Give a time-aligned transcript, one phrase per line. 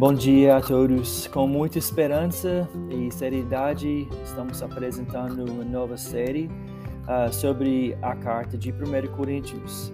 [0.00, 1.26] Bom dia a todos.
[1.26, 6.48] Com muita esperança e seriedade, estamos apresentando uma nova série
[7.04, 9.92] uh, sobre a carta de 1 Coríntios.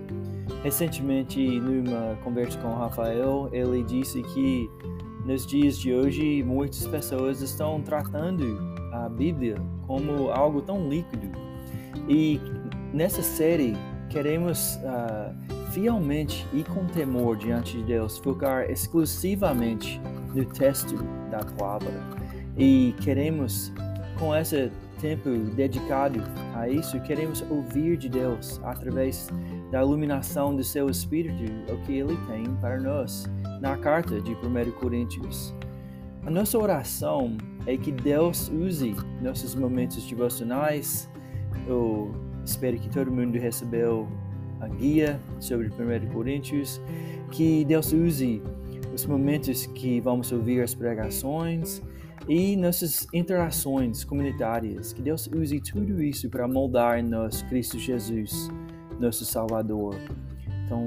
[0.63, 4.71] Recentemente, numa conversa com o Rafael, ele disse que
[5.25, 8.61] nos dias de hoje muitas pessoas estão tratando
[8.93, 9.57] a Bíblia
[9.89, 11.33] como algo tão líquido.
[12.09, 12.41] E
[12.95, 13.75] nessa série
[14.09, 20.01] queremos uh, fielmente e com temor diante de Deus, focar exclusivamente
[20.35, 20.97] no texto
[21.31, 21.93] da palavra.
[22.57, 23.71] E queremos,
[24.19, 24.73] com esse
[25.03, 26.23] tempo dedicado
[26.55, 29.29] a isso, queremos ouvir de Deus através
[29.71, 33.27] da iluminação do seu Espírito, o que Ele tem para nós
[33.61, 35.55] na carta de 1 Coríntios.
[36.25, 37.37] A nossa oração
[37.67, 41.07] é que Deus use nossos momentos devocionais.
[41.69, 42.15] Eu
[42.47, 44.09] espero que todo mundo recebeu
[44.61, 46.81] a guia sobre 1 Coríntios,
[47.31, 48.43] que Deus use
[48.95, 51.83] os momentos que vamos ouvir as pregações
[52.29, 58.51] e nossas interações comunitárias, que Deus use tudo isso para moldar nós Cristo Jesus,
[58.99, 59.95] nosso Salvador.
[60.65, 60.85] Então,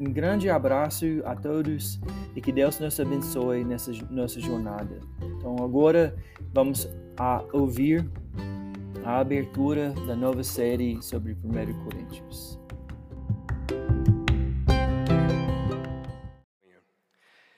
[0.00, 2.00] um grande abraço a todos
[2.34, 4.98] e que Deus nos abençoe nessa nossa jornada.
[5.36, 6.16] Então, agora
[6.52, 8.04] vamos a ouvir
[9.04, 12.55] a abertura da nova série sobre 1 Coríntios.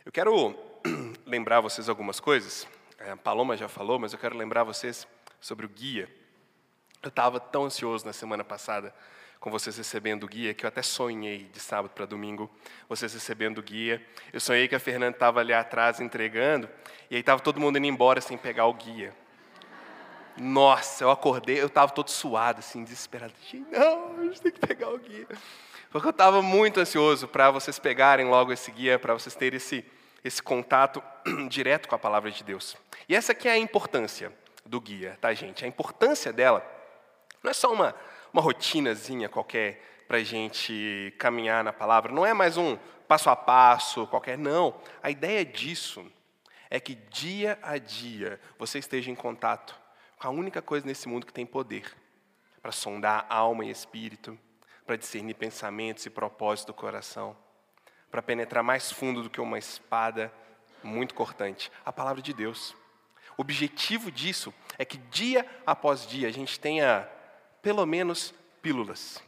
[0.08, 0.56] Eu quero
[1.26, 2.66] lembrar vocês algumas coisas.
[2.98, 5.06] É, a Paloma já falou, mas eu quero lembrar vocês
[5.38, 6.08] sobre o guia.
[7.02, 8.94] Eu estava tão ansioso na semana passada
[9.38, 12.50] com vocês recebendo o guia que eu até sonhei de sábado para domingo
[12.88, 14.02] vocês recebendo o guia.
[14.32, 16.70] Eu sonhei que a Fernanda estava ali atrás entregando
[17.10, 19.14] e aí estava todo mundo indo embora sem pegar o guia.
[20.38, 23.34] Nossa, eu acordei, eu estava todo suado, assim, desesperado.
[23.70, 25.28] Não, a gente tem que pegar o guia.
[25.90, 29.84] Porque eu estava muito ansioso para vocês pegarem logo esse guia, para vocês terem esse
[30.24, 31.02] esse contato
[31.48, 32.77] direto com a palavra de Deus.
[33.08, 34.32] E essa aqui é a importância
[34.65, 35.65] do guia, tá, gente?
[35.65, 36.65] A importância dela
[37.42, 37.94] não é só uma,
[38.32, 43.37] uma rotinazinha qualquer para a gente caminhar na palavra, não é mais um passo a
[43.37, 44.81] passo qualquer, não.
[45.03, 46.04] A ideia disso
[46.71, 49.78] é que dia a dia você esteja em contato
[50.19, 51.94] com a única coisa nesse mundo que tem poder
[52.60, 54.38] para sondar alma e espírito,
[54.87, 57.37] para discernir pensamentos e propósitos do coração
[58.10, 60.32] para penetrar mais fundo do que uma espada
[60.82, 62.74] muito cortante a palavra de Deus.
[63.36, 67.08] O objetivo disso é que dia após dia a gente tenha
[67.62, 69.22] pelo menos pílulas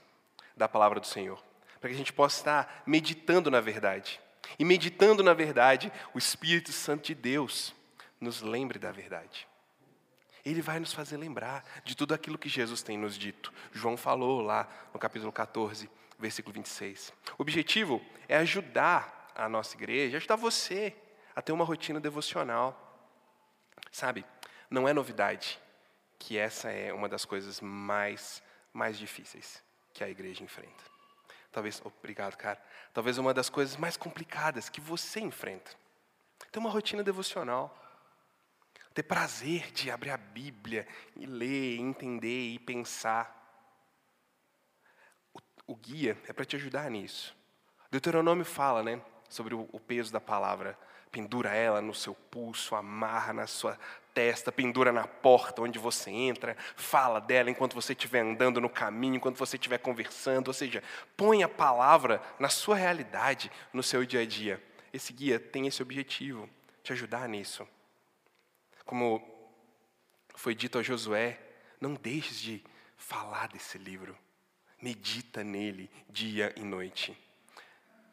[0.57, 1.43] da palavra do Senhor,
[1.81, 4.21] para que a gente possa estar meditando na verdade.
[4.59, 7.75] E meditando na verdade, o Espírito Santo de Deus
[8.21, 9.47] nos lembre da verdade.
[10.45, 13.53] Ele vai nos fazer lembrar de tudo aquilo que Jesus tem nos dito.
[13.73, 15.89] João falou lá no capítulo 14:
[16.21, 17.13] versículo 26.
[17.39, 20.95] O objetivo é ajudar a nossa igreja, ajudar você
[21.35, 22.87] a ter uma rotina devocional.
[23.91, 24.25] Sabe,
[24.69, 25.59] não é novidade
[26.19, 28.43] que essa é uma das coisas mais,
[28.73, 30.85] mais difíceis que a igreja enfrenta.
[31.51, 32.63] Talvez, obrigado, cara.
[32.93, 35.73] Talvez uma das coisas mais complicadas que você enfrenta.
[36.53, 37.77] Ter uma rotina devocional.
[38.95, 43.40] Ter prazer de abrir a Bíblia e ler, entender e pensar
[45.71, 47.37] o guia é para te ajudar nisso.
[47.93, 50.77] Deuteronômio fala, né, sobre o, peso da palavra.
[51.13, 53.79] Pendura ela no seu pulso, amarra na sua
[54.13, 59.15] testa, pendura na porta onde você entra, fala dela enquanto você estiver andando no caminho,
[59.15, 60.83] enquanto você estiver conversando, ou seja,
[61.17, 64.61] põe a palavra na sua realidade, no seu dia a dia.
[64.93, 66.51] Esse guia tem esse objetivo,
[66.83, 67.67] te ajudar nisso.
[68.85, 69.23] Como
[70.35, 71.39] foi dito a Josué,
[71.81, 72.65] não deixes de
[72.97, 74.19] falar desse livro
[74.83, 77.17] medita nele dia e noite,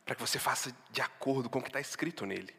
[0.05, 2.53] para que você faça de acordo com o que está escrito nele.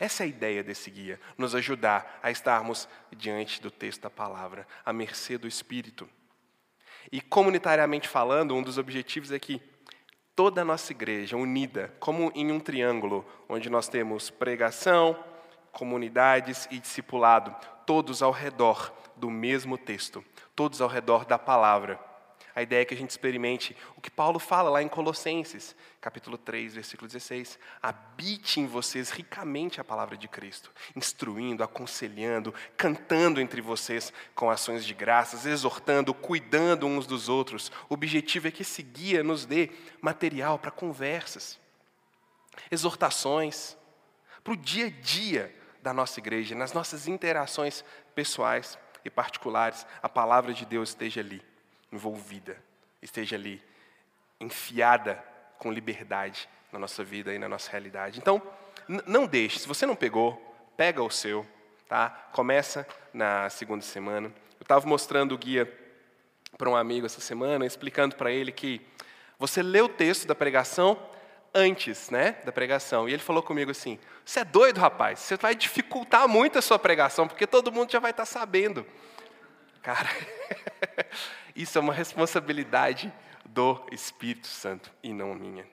[0.00, 4.66] Essa é a ideia desse guia, nos ajudar a estarmos diante do texto da palavra,
[4.84, 6.08] à mercê do Espírito.
[7.10, 9.60] E comunitariamente falando, um dos objetivos é que
[10.36, 15.18] toda a nossa igreja unida, como em um triângulo, onde nós temos pregação,
[15.72, 20.24] comunidades e discipulado, todos ao redor do mesmo texto,
[20.54, 22.07] todos ao redor da palavra
[22.54, 26.36] a ideia é que a gente experimente o que Paulo fala lá em Colossenses, capítulo
[26.36, 27.58] 3, versículo 16.
[27.82, 34.84] Habite em vocês ricamente a palavra de Cristo, instruindo, aconselhando, cantando entre vocês com ações
[34.84, 37.70] de graças, exortando, cuidando uns dos outros.
[37.88, 41.60] O objetivo é que esse guia nos dê material para conversas,
[42.70, 43.76] exortações,
[44.42, 47.84] para o dia a dia da nossa igreja, nas nossas interações
[48.14, 51.47] pessoais e particulares, a palavra de Deus esteja ali
[51.92, 52.56] envolvida,
[53.02, 53.62] esteja ali,
[54.40, 55.22] enfiada
[55.58, 58.18] com liberdade na nossa vida e na nossa realidade.
[58.18, 58.40] Então,
[59.06, 59.58] não deixe.
[59.58, 60.40] Se você não pegou,
[60.76, 61.46] pega o seu,
[61.88, 62.10] tá?
[62.32, 64.28] Começa na segunda semana.
[64.58, 65.72] Eu estava mostrando o guia
[66.56, 68.80] para um amigo essa semana, explicando para ele que
[69.38, 70.98] você lê o texto da pregação
[71.54, 73.08] antes, né, da pregação.
[73.08, 75.20] E ele falou comigo assim: "Você é doido, rapaz?
[75.20, 78.86] Você vai dificultar muito a sua pregação, porque todo mundo já vai estar tá sabendo".
[79.88, 80.10] Cara,
[81.56, 83.10] isso é uma responsabilidade
[83.42, 85.66] do Espírito Santo e não minha.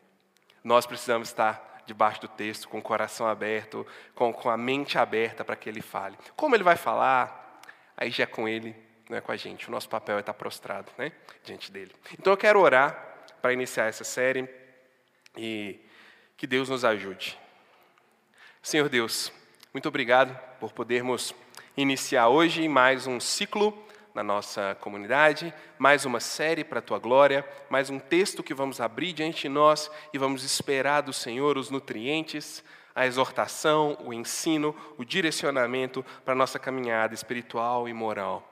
[0.63, 5.43] Nós precisamos estar debaixo do texto, com o coração aberto, com, com a mente aberta
[5.43, 6.17] para que ele fale.
[6.33, 7.61] Como ele vai falar,
[7.97, 8.73] aí já é com ele,
[9.09, 9.67] não é com a gente.
[9.67, 11.11] O nosso papel é estar prostrado né,
[11.43, 11.91] diante dele.
[12.17, 14.47] Então eu quero orar para iniciar essa série
[15.35, 15.77] e
[16.37, 17.37] que Deus nos ajude.
[18.63, 19.29] Senhor Deus,
[19.73, 21.35] muito obrigado por podermos
[21.75, 23.83] iniciar hoje mais um ciclo
[24.15, 28.79] na nossa comunidade, mais uma série para a tua glória, mais um texto que vamos
[28.79, 32.63] abrir diante de nós e vamos esperar do Senhor os nutrientes,
[32.95, 38.49] a exortação, o ensino, o direcionamento para a nossa caminhada espiritual e moral.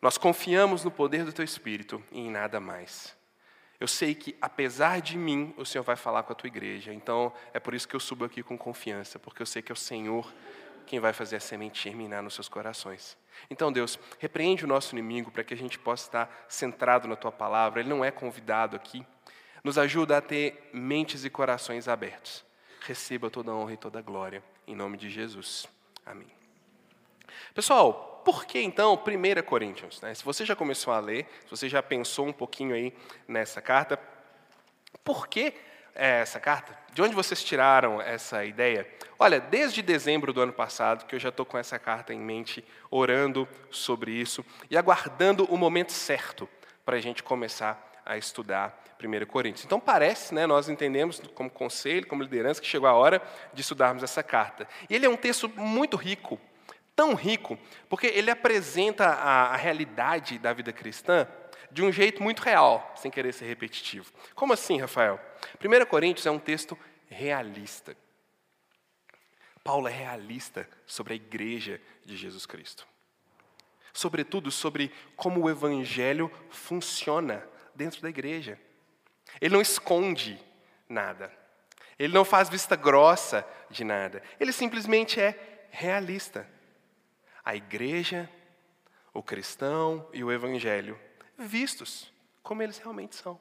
[0.00, 3.14] Nós confiamos no poder do teu Espírito e em nada mais.
[3.78, 6.94] Eu sei que, apesar de mim, o Senhor vai falar com a tua igreja.
[6.94, 9.74] Então, é por isso que eu subo aqui com confiança, porque eu sei que é
[9.74, 10.32] o Senhor
[10.86, 13.20] quem vai fazer a semente germinar nos seus corações.
[13.50, 17.32] Então, Deus, repreende o nosso inimigo para que a gente possa estar centrado na tua
[17.32, 17.80] palavra.
[17.80, 19.04] Ele não é convidado aqui.
[19.62, 22.44] Nos ajuda a ter mentes e corações abertos.
[22.80, 24.42] Receba toda a honra e toda a glória.
[24.66, 25.68] Em nome de Jesus.
[26.04, 26.30] Amém.
[27.54, 30.00] Pessoal, por que então 1 Coríntios?
[30.00, 30.14] Né?
[30.14, 32.92] Se você já começou a ler, se você já pensou um pouquinho aí
[33.28, 33.98] nessa carta,
[35.04, 35.54] por que
[35.94, 36.76] é, essa carta?
[36.92, 38.86] De onde vocês tiraram essa ideia?
[39.18, 42.64] Olha, desde dezembro do ano passado, que eu já estou com essa carta em mente,
[42.90, 46.48] orando sobre isso e aguardando o momento certo
[46.84, 49.64] para a gente começar a estudar 1 Coríntios.
[49.64, 53.22] Então parece, né, nós entendemos como conselho, como liderança, que chegou a hora
[53.52, 54.66] de estudarmos essa carta.
[54.88, 56.38] E ele é um texto muito rico,
[56.94, 61.26] tão rico, porque ele apresenta a, a realidade da vida cristã
[61.72, 64.12] de um jeito muito real, sem querer ser repetitivo.
[64.34, 65.18] Como assim, Rafael?
[65.58, 66.78] 1 Coríntios é um texto
[67.08, 67.96] realista.
[69.64, 72.86] Paulo é realista sobre a igreja de Jesus Cristo.
[73.92, 78.58] Sobretudo sobre como o evangelho funciona dentro da igreja.
[79.40, 80.38] Ele não esconde
[80.88, 81.32] nada.
[81.98, 84.22] Ele não faz vista grossa de nada.
[84.38, 86.46] Ele simplesmente é realista.
[87.44, 88.28] A igreja,
[89.14, 90.98] o cristão e o evangelho
[91.42, 92.12] vistos
[92.42, 93.40] como eles realmente são.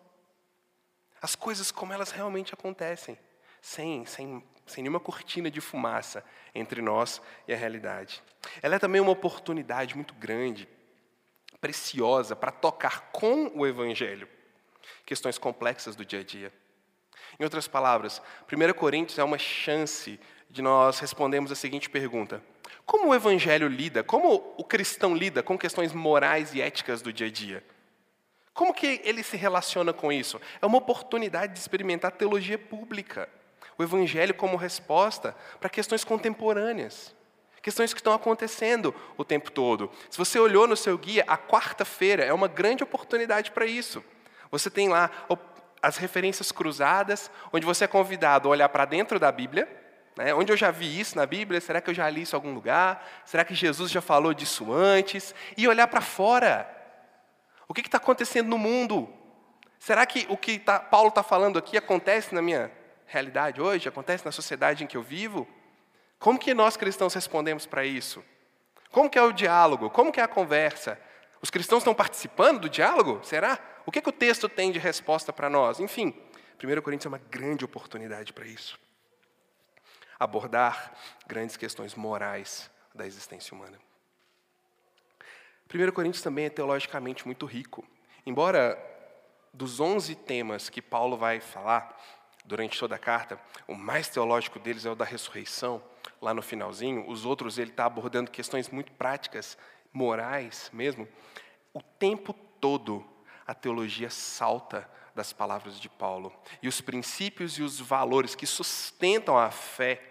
[1.22, 3.18] As coisas como elas realmente acontecem,
[3.62, 8.24] sem, sem, sem nenhuma cortina de fumaça entre nós e a realidade.
[8.62, 10.68] Ela é também uma oportunidade muito grande,
[11.60, 14.28] preciosa, para tocar com o Evangelho
[15.06, 16.52] questões complexas do dia a dia.
[17.40, 18.22] Em outras palavras,
[18.52, 20.20] 1 Coríntios é uma chance
[20.50, 22.44] de nós respondermos a seguinte pergunta:
[22.86, 27.28] Como o Evangelho lida, como o cristão lida com questões morais e éticas do dia
[27.28, 27.64] a dia?
[28.54, 30.40] Como que ele se relaciona com isso?
[30.62, 33.30] É uma oportunidade de experimentar teologia pública,
[33.78, 37.16] o evangelho como resposta para questões contemporâneas,
[37.62, 39.90] questões que estão acontecendo o tempo todo.
[40.10, 44.04] Se você olhou no seu guia, a quarta-feira é uma grande oportunidade para isso.
[44.52, 45.10] Você tem lá
[45.82, 49.68] as referências cruzadas, onde você é convidado a olhar para dentro da Bíblia,
[50.18, 50.34] né?
[50.34, 52.54] onde eu já vi isso na Bíblia, será que eu já li isso em algum
[52.54, 53.08] lugar?
[53.26, 55.34] Será que Jesus já falou disso antes?
[55.56, 56.81] E olhar para fora
[57.72, 59.08] o que está acontecendo no mundo?
[59.80, 62.70] Será que o que tá, Paulo está falando aqui acontece na minha
[63.08, 63.88] realidade hoje?
[63.88, 65.48] Acontece na sociedade em que eu vivo?
[66.20, 68.22] Como que nós cristãos respondemos para isso?
[68.92, 69.90] Como que é o diálogo?
[69.90, 71.00] Como que é a conversa?
[71.42, 73.22] Os cristãos estão participando do diálogo?
[73.24, 73.58] Será?
[73.86, 75.80] O que, que o texto tem de resposta para nós?
[75.80, 76.14] Enfim,
[76.62, 78.78] 1 Coríntios é uma grande oportunidade para isso.
[80.20, 80.92] Abordar
[81.26, 83.80] grandes questões morais da existência humana.
[85.74, 87.86] 1 Coríntios também é teologicamente muito rico.
[88.26, 88.78] Embora
[89.54, 91.98] dos 11 temas que Paulo vai falar
[92.44, 95.82] durante toda a carta, o mais teológico deles é o da ressurreição,
[96.22, 99.58] lá no finalzinho, os outros ele está abordando questões muito práticas,
[99.94, 101.08] morais mesmo.
[101.74, 103.06] O tempo todo
[103.48, 106.34] a teologia salta das palavras de Paulo.
[106.62, 110.11] E os princípios e os valores que sustentam a fé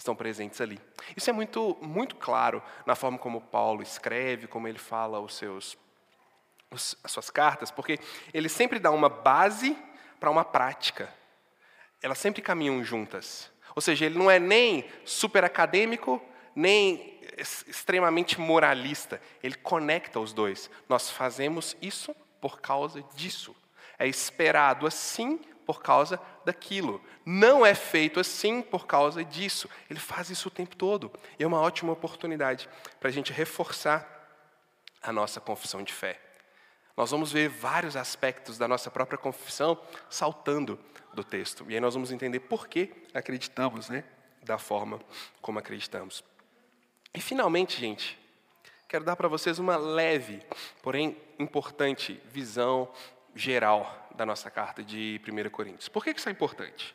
[0.00, 0.80] estão presentes ali.
[1.16, 5.76] Isso é muito, muito claro na forma como Paulo escreve, como ele fala os seus,
[6.70, 7.98] os, as suas cartas, porque
[8.32, 9.76] ele sempre dá uma base
[10.18, 11.12] para uma prática.
[12.02, 13.50] Elas sempre caminham juntas.
[13.74, 16.20] Ou seja, ele não é nem super acadêmico,
[16.54, 19.20] nem extremamente moralista.
[19.42, 20.70] Ele conecta os dois.
[20.88, 23.54] Nós fazemos isso por causa disso.
[23.98, 25.38] É esperado assim
[25.70, 27.00] por causa daquilo.
[27.24, 29.70] Não é feito assim por causa disso.
[29.88, 31.12] Ele faz isso o tempo todo.
[31.38, 34.04] E é uma ótima oportunidade para a gente reforçar
[35.00, 36.20] a nossa confissão de fé.
[36.96, 40.76] Nós vamos ver vários aspectos da nossa própria confissão saltando
[41.14, 41.64] do texto.
[41.68, 44.02] E aí nós vamos entender por que acreditamos, né?
[44.42, 45.00] Da forma
[45.40, 46.24] como acreditamos.
[47.14, 48.18] E finalmente, gente,
[48.88, 50.42] quero dar para vocês uma leve,
[50.82, 52.92] porém importante visão
[53.34, 55.88] geral da nossa carta de 1 Coríntios.
[55.88, 56.94] Por que isso é importante?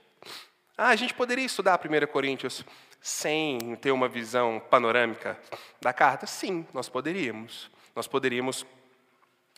[0.77, 2.63] Ah, a gente poderia estudar 1 Coríntios
[3.01, 5.39] sem ter uma visão panorâmica
[5.81, 6.27] da carta?
[6.27, 7.69] Sim, nós poderíamos.
[7.95, 8.65] Nós poderíamos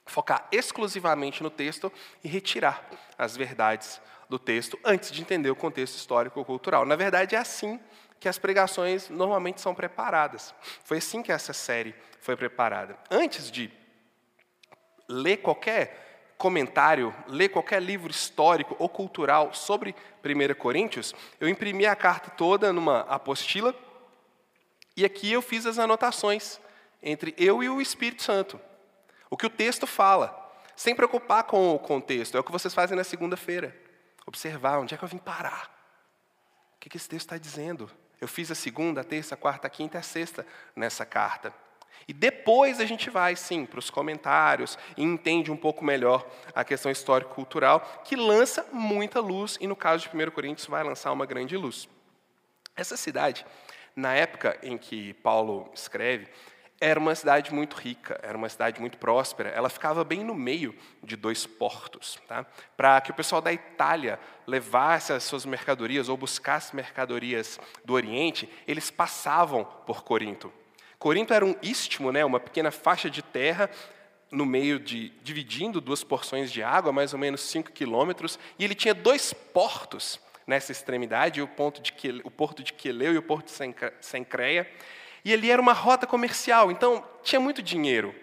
[0.06, 1.92] focar exclusivamente no texto
[2.24, 6.86] e retirar as verdades do texto antes de entender o contexto histórico cultural.
[6.86, 7.80] Na verdade, é assim
[8.20, 10.54] que as pregações normalmente são preparadas.
[10.84, 12.98] Foi assim que essa série foi preparada.
[13.10, 13.72] Antes de
[15.08, 16.07] ler qualquer
[16.38, 22.72] comentário, ler qualquer livro histórico ou cultural sobre 1 Coríntios, eu imprimi a carta toda
[22.72, 23.76] numa apostila
[24.96, 26.60] e aqui eu fiz as anotações
[27.02, 28.60] entre eu e o Espírito Santo.
[29.30, 30.36] O que o texto fala,
[30.76, 33.76] sem preocupar com o contexto, é o que vocês fazem na segunda-feira.
[34.26, 35.72] Observar onde é que eu vim parar.
[36.76, 37.90] O que esse texto está dizendo?
[38.20, 41.54] Eu fiz a segunda, a terça, a quarta, a quinta e a sexta nessa carta.
[42.08, 46.26] E depois a gente vai, sim, para os comentários e entende um pouco melhor
[46.56, 51.12] a questão histórico-cultural, que lança muita luz, e no caso de 1 Coríntios vai lançar
[51.12, 51.90] uma grande luz.
[52.76, 53.46] Essa cidade,
[53.96, 56.30] na época em que Paulo escreve,
[56.80, 59.50] era uma cidade muito rica, era uma cidade muito próspera.
[59.50, 62.46] Ela ficava bem no meio de dois portos, tá?
[62.76, 68.48] para que o pessoal da Itália levasse as suas mercadorias ou buscasse mercadorias do Oriente,
[68.68, 70.54] eles passavam por Corinto.
[71.00, 73.70] Corinto era um istmo, né, uma pequena faixa de terra
[74.32, 78.76] no meio de dividindo duas porções de água, mais ou menos 5 quilômetros, e ele
[78.76, 83.22] tinha dois portos nessa extremidade, o, ponto de Quileu, o porto de Queleu e o
[83.22, 84.70] porto de Sencreia.
[85.24, 88.16] E ali era uma rota comercial, então tinha muito dinheiro.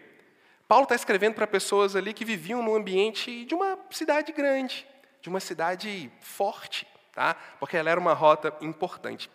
[0.67, 4.87] Paulo está escrevendo para pessoas ali que viviam num ambiente de uma cidade grande,
[5.21, 7.35] de uma cidade forte, tá?
[7.61, 9.31] porque ela era uma rota importante.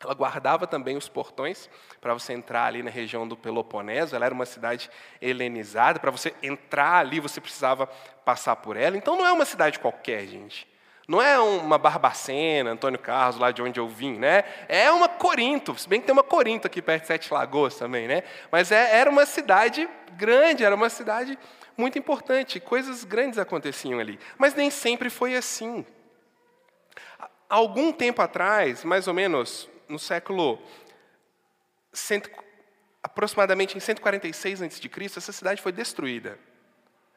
[0.00, 1.68] Ela guardava também os portões
[2.00, 4.14] para você entrar ali na região do Peloponeso.
[4.14, 5.98] Ela era uma cidade helenizada.
[5.98, 7.86] Para você entrar ali, você precisava
[8.24, 8.96] passar por ela.
[8.96, 10.68] Então não é uma cidade qualquer, gente.
[11.06, 14.44] Não é uma Barbacena, Antônio Carlos, lá de onde eu vim, né?
[14.68, 18.08] É uma Corinto, se bem que tem uma Corinto aqui perto de Sete Lagoas também,
[18.08, 18.22] né?
[18.50, 21.38] Mas é, era uma cidade grande, era uma cidade
[21.76, 24.18] muito importante, coisas grandes aconteciam ali.
[24.38, 25.84] Mas nem sempre foi assim.
[27.50, 30.58] Algum tempo atrás, mais ou menos no século
[31.92, 32.30] cento,
[33.02, 36.38] aproximadamente em 146 a.C., essa cidade foi destruída.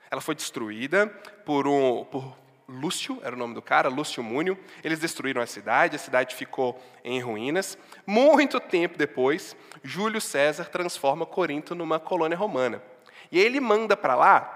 [0.10, 1.08] Ela foi destruída
[1.46, 2.38] por um, por
[2.70, 4.58] Lúcio, era o nome do cara, Lúcio Múnio.
[4.84, 7.78] Eles destruíram a cidade, a cidade ficou em ruínas.
[8.06, 12.84] Muito tempo depois, Júlio César transforma Corinto numa colônia romana.
[13.32, 14.54] E aí ele manda para lá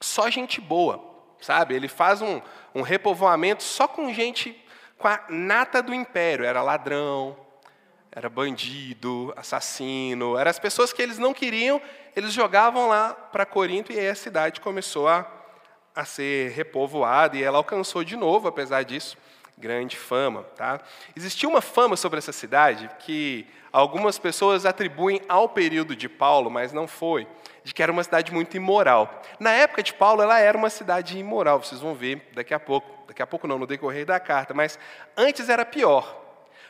[0.00, 1.02] só gente boa,
[1.40, 1.74] sabe?
[1.74, 2.42] Ele faz um,
[2.74, 4.63] um repovoamento só com gente
[4.98, 6.44] com a nata do império.
[6.44, 7.36] Era ladrão,
[8.10, 11.80] era bandido, assassino, eram as pessoas que eles não queriam,
[12.14, 15.30] eles jogavam lá para Corinto e aí a cidade começou a
[15.94, 19.16] a ser repovoada e ela alcançou de novo, apesar disso,
[19.56, 20.42] grande fama.
[20.56, 20.80] Tá?
[21.16, 26.72] Existia uma fama sobre essa cidade que algumas pessoas atribuem ao período de Paulo, mas
[26.72, 27.26] não foi,
[27.62, 29.22] de que era uma cidade muito imoral.
[29.38, 32.94] Na época de Paulo, ela era uma cidade imoral, vocês vão ver daqui a pouco.
[33.06, 34.78] Daqui a pouco não, no decorrer da carta, mas
[35.16, 36.22] antes era pior.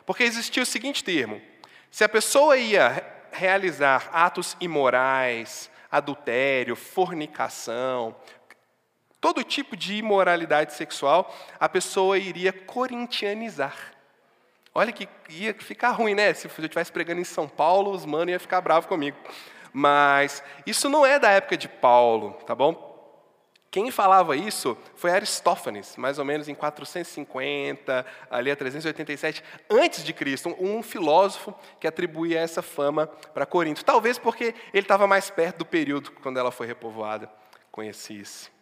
[0.04, 1.40] Porque existia o seguinte termo:
[1.90, 8.14] se a pessoa ia realizar atos imorais, adultério, fornicação,
[9.24, 13.74] todo tipo de imoralidade sexual, a pessoa iria corintianizar.
[14.74, 16.34] Olha que ia ficar ruim, né?
[16.34, 19.16] Se eu estivesse pregando em São Paulo, os manos iam ficar bravos comigo.
[19.72, 22.92] Mas isso não é da época de Paulo, tá bom?
[23.70, 30.12] Quem falava isso foi Aristófanes, mais ou menos em 450, ali a 387 antes de
[30.12, 33.82] Cristo, um filósofo que atribuía essa fama para Corinto.
[33.86, 37.32] Talvez porque ele estava mais perto do período quando ela foi repovoada,
[37.72, 38.53] conhecia-se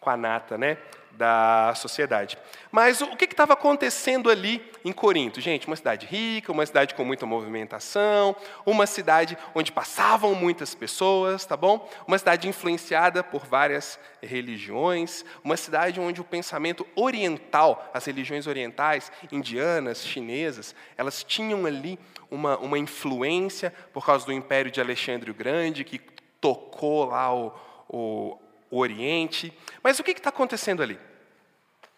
[0.00, 0.78] com a nata né,
[1.12, 2.38] da sociedade.
[2.72, 5.38] Mas o que estava acontecendo ali em Corinto?
[5.40, 11.44] Gente, uma cidade rica, uma cidade com muita movimentação, uma cidade onde passavam muitas pessoas,
[11.44, 11.86] tá bom?
[12.06, 19.12] Uma cidade influenciada por várias religiões, uma cidade onde o pensamento oriental, as religiões orientais,
[19.30, 21.98] indianas, chinesas, elas tinham ali
[22.30, 26.00] uma, uma influência por causa do Império de Alexandre o Grande, que
[26.40, 27.52] tocou lá o,
[27.86, 28.38] o
[28.70, 29.52] Oriente.
[29.82, 30.98] Mas o que está acontecendo ali?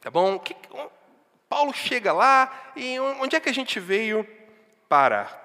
[0.00, 0.38] Tá bom?
[0.38, 0.56] Que,
[1.48, 4.26] Paulo chega lá e onde é que a gente veio
[4.88, 5.40] parar?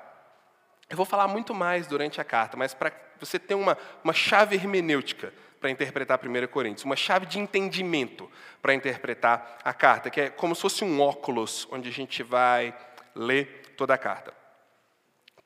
[0.89, 4.55] Eu vou falar muito mais durante a carta, mas para você ter uma, uma chave
[4.55, 8.31] hermenêutica para interpretar 1 Coríntios, uma chave de entendimento
[8.62, 12.74] para interpretar a carta, que é como se fosse um óculos onde a gente vai
[13.13, 14.34] ler toda a carta.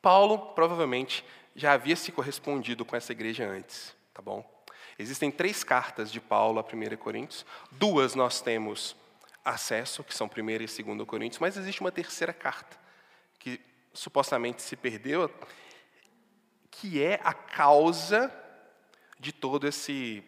[0.01, 4.50] Paulo provavelmente já havia se correspondido com essa igreja antes, tá bom?
[5.01, 8.95] Existem três cartas de Paulo a 1 Coríntios, duas nós temos
[9.43, 12.77] acesso, que são 1 e 2 Coríntios, mas existe uma terceira carta
[13.39, 13.59] que
[13.93, 15.29] supostamente se perdeu,
[16.69, 18.31] que é a causa
[19.19, 20.23] de todo esse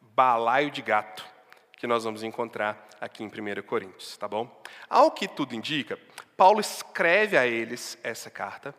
[0.00, 1.24] balaio de gato
[1.76, 4.62] que nós vamos encontrar aqui em 1 Coríntios, tá bom?
[4.88, 5.98] Ao que tudo indica,
[6.36, 8.72] Paulo escreve a eles essa carta,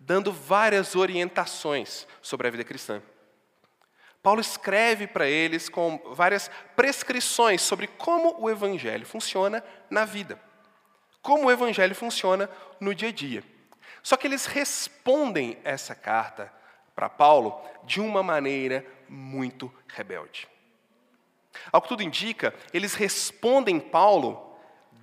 [0.00, 3.02] dando várias orientações sobre a vida cristã.
[4.22, 10.40] Paulo escreve para eles com várias prescrições sobre como o evangelho funciona na vida,
[11.22, 12.48] como o evangelho funciona
[12.78, 13.42] no dia a dia.
[14.02, 16.52] Só que eles respondem essa carta
[16.94, 20.48] para Paulo de uma maneira muito rebelde.
[21.72, 24.56] Ao que tudo indica, eles respondem Paulo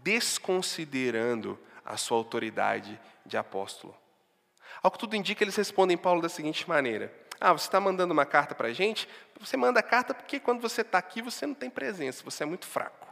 [0.04, 3.96] desconsiderando a sua autoridade de apóstolo.
[4.82, 8.26] Ao que tudo indica, eles respondem Paulo da seguinte maneira: Ah, você está mandando uma
[8.26, 9.08] carta para a gente?
[9.40, 12.46] Você manda a carta porque quando você está aqui você não tem presença, você é
[12.46, 13.08] muito fraco.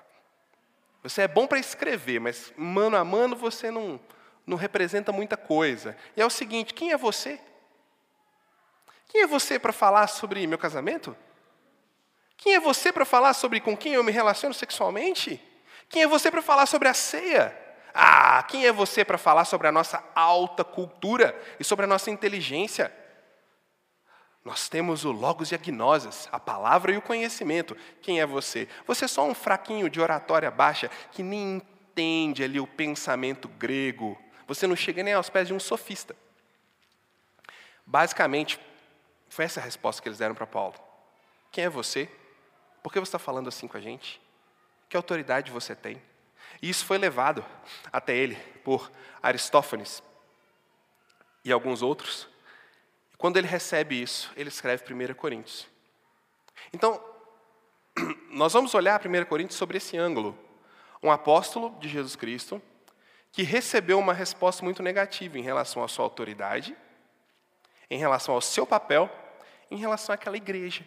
[1.04, 4.00] Você é bom para escrever, mas mano a mano você não,
[4.46, 5.96] não representa muita coisa.
[6.18, 7.40] E é o seguinte: quem é você?
[9.08, 11.16] Quem é você para falar sobre meu casamento?
[12.38, 15.42] Quem é você para falar sobre com quem eu me relaciono sexualmente?
[15.88, 17.56] Quem é você para falar sobre a ceia?
[17.94, 22.10] Ah, quem é você para falar sobre a nossa alta cultura e sobre a nossa
[22.10, 22.92] inteligência?
[24.46, 27.76] Nós temos o Logos e a Gnosis, a palavra e o conhecimento.
[28.00, 28.70] Quem é você?
[28.86, 34.16] Você é só um fraquinho de oratória baixa que nem entende ali o pensamento grego.
[34.48, 36.16] Você não chega nem aos pés de um sofista.
[37.84, 38.60] Basicamente,
[39.30, 40.76] foi essa a resposta que eles deram para Paulo.
[41.52, 42.08] Quem é você?
[42.84, 44.22] Por que você está falando assim com a gente?
[44.88, 46.00] Que autoridade você tem?
[46.62, 47.44] E isso foi levado
[47.92, 48.92] até ele por
[49.24, 50.04] Aristófanes
[51.44, 52.35] e alguns outros.
[53.18, 55.68] Quando ele recebe isso, ele escreve 1 Coríntios.
[56.74, 57.02] Então,
[58.32, 60.38] nós vamos olhar 1 Coríntios sobre esse ângulo.
[61.02, 62.62] Um apóstolo de Jesus Cristo
[63.32, 66.76] que recebeu uma resposta muito negativa em relação à sua autoridade,
[67.90, 69.10] em relação ao seu papel,
[69.70, 70.86] em relação àquela igreja.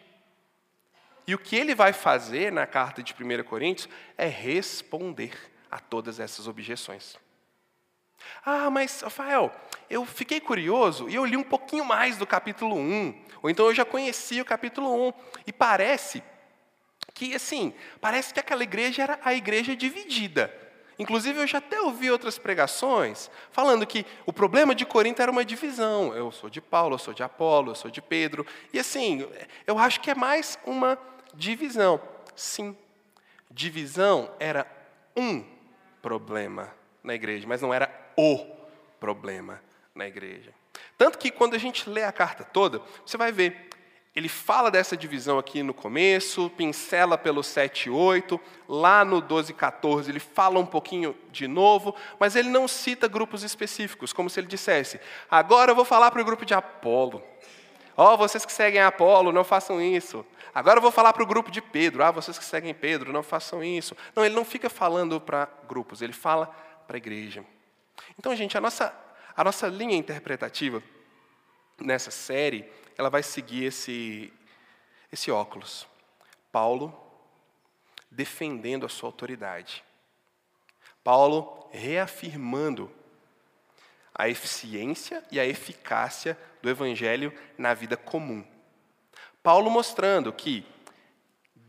[1.27, 5.39] E o que ele vai fazer na carta de 1 Coríntios é responder
[5.71, 7.19] a todas essas objeções.
[8.45, 9.53] Ah, mas, Rafael,
[9.89, 13.75] eu fiquei curioso e eu li um pouquinho mais do capítulo 1, ou então eu
[13.75, 15.13] já conheci o capítulo 1,
[15.47, 16.23] e parece
[17.15, 20.55] que, assim, parece que aquela igreja era a igreja dividida.
[20.99, 25.45] Inclusive, eu já até ouvi outras pregações falando que o problema de Corinto era uma
[25.45, 26.13] divisão.
[26.13, 28.45] Eu sou de Paulo, eu sou de Apolo, eu sou de Pedro.
[28.73, 29.29] E assim,
[29.65, 30.99] eu acho que é mais uma
[31.33, 32.01] divisão.
[32.35, 32.77] Sim,
[33.49, 34.67] divisão era
[35.17, 35.45] um
[36.03, 38.45] problema na igreja, mas não era o
[38.99, 39.63] problema
[39.95, 40.53] na igreja.
[40.97, 43.71] Tanto que quando a gente lê a carta toda, você vai ver,
[44.15, 49.53] ele fala dessa divisão aqui no começo, pincela pelo 7 e 8, lá no 12
[49.53, 54.29] e 14 ele fala um pouquinho de novo, mas ele não cita grupos específicos, como
[54.29, 55.01] se ele dissesse:
[55.31, 57.23] agora eu vou falar para o grupo de Apolo.
[57.97, 60.27] Ó, oh, vocês que seguem Apolo, não façam isso.
[60.53, 62.03] Agora eu vou falar para o grupo de Pedro.
[62.03, 63.97] Ah, vocês que seguem Pedro, não façam isso.
[64.15, 66.47] Não, ele não fica falando para grupos, ele fala
[66.87, 67.45] para a igreja.
[68.19, 68.95] Então, gente, a nossa,
[69.37, 70.83] a nossa linha interpretativa
[71.81, 74.33] nessa série, ela vai seguir esse,
[75.13, 75.87] esse óculos.
[76.51, 76.97] Paulo
[78.11, 79.85] defendendo a sua autoridade.
[81.05, 82.91] Paulo reafirmando
[84.15, 88.45] a eficiência e a eficácia do evangelho na vida comum.
[89.43, 90.67] Paulo mostrando que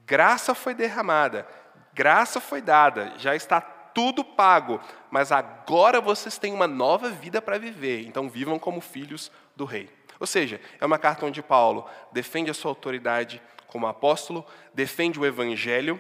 [0.06, 1.48] graça foi derramada,
[1.94, 3.62] graça foi dada, já está
[4.00, 4.80] tudo pago,
[5.12, 9.90] mas agora vocês têm uma nova vida para viver, então vivam como filhos do rei.
[10.18, 15.26] Ou seja, é uma carta onde Paulo defende a sua autoridade como apóstolo, defende o
[15.26, 16.00] evangelho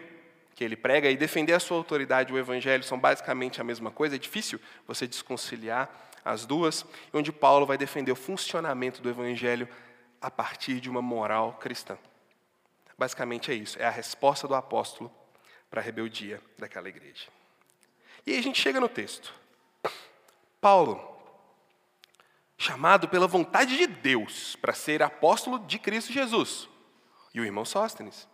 [0.55, 3.91] que ele prega, e defender a sua autoridade e o evangelho são basicamente a mesma
[3.91, 5.89] coisa, é difícil você desconciliar
[6.23, 9.67] as duas, onde Paulo vai defender o funcionamento do evangelho
[10.21, 11.97] a partir de uma moral cristã.
[12.97, 15.11] Basicamente é isso, é a resposta do apóstolo
[15.69, 17.38] para a rebeldia daquela igreja.
[18.29, 19.33] E aí a gente chega no texto.
[20.61, 21.03] Paulo,
[22.55, 26.69] chamado pela vontade de Deus para ser apóstolo de Cristo Jesus,
[27.33, 28.27] e o irmão Sóstenes.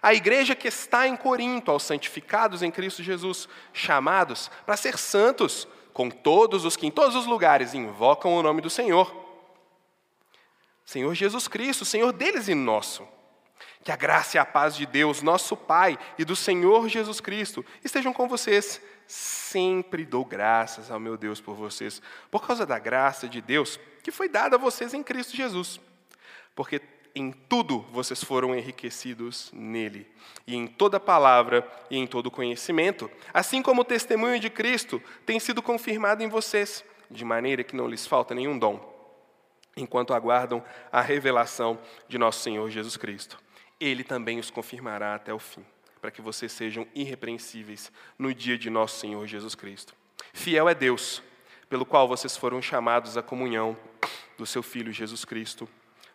[0.00, 5.68] A igreja que está em Corinto, aos santificados em Cristo Jesus, chamados para ser santos,
[5.92, 9.14] com todos os que em todos os lugares invocam o nome do Senhor.
[10.82, 13.06] Senhor Jesus Cristo, Senhor deles e nosso.
[13.84, 17.62] Que a graça e a paz de Deus, nosso Pai, e do Senhor Jesus Cristo
[17.84, 18.80] estejam com vocês.
[19.06, 24.12] Sempre dou graças ao meu Deus por vocês, por causa da graça de Deus que
[24.12, 25.80] foi dada a vocês em Cristo Jesus.
[26.54, 26.80] Porque
[27.12, 30.06] em tudo vocês foram enriquecidos nele,
[30.46, 35.40] e em toda palavra e em todo conhecimento, assim como o testemunho de Cristo tem
[35.40, 38.78] sido confirmado em vocês, de maneira que não lhes falta nenhum dom,
[39.76, 43.42] enquanto aguardam a revelação de nosso Senhor Jesus Cristo.
[43.80, 45.64] Ele também os confirmará até o fim,
[46.06, 49.92] para que vocês sejam irrepreensíveis no dia de nosso Senhor Jesus Cristo.
[50.32, 51.20] Fiel é Deus,
[51.68, 53.76] pelo qual vocês foram chamados à comunhão
[54.38, 55.68] do seu Filho Jesus Cristo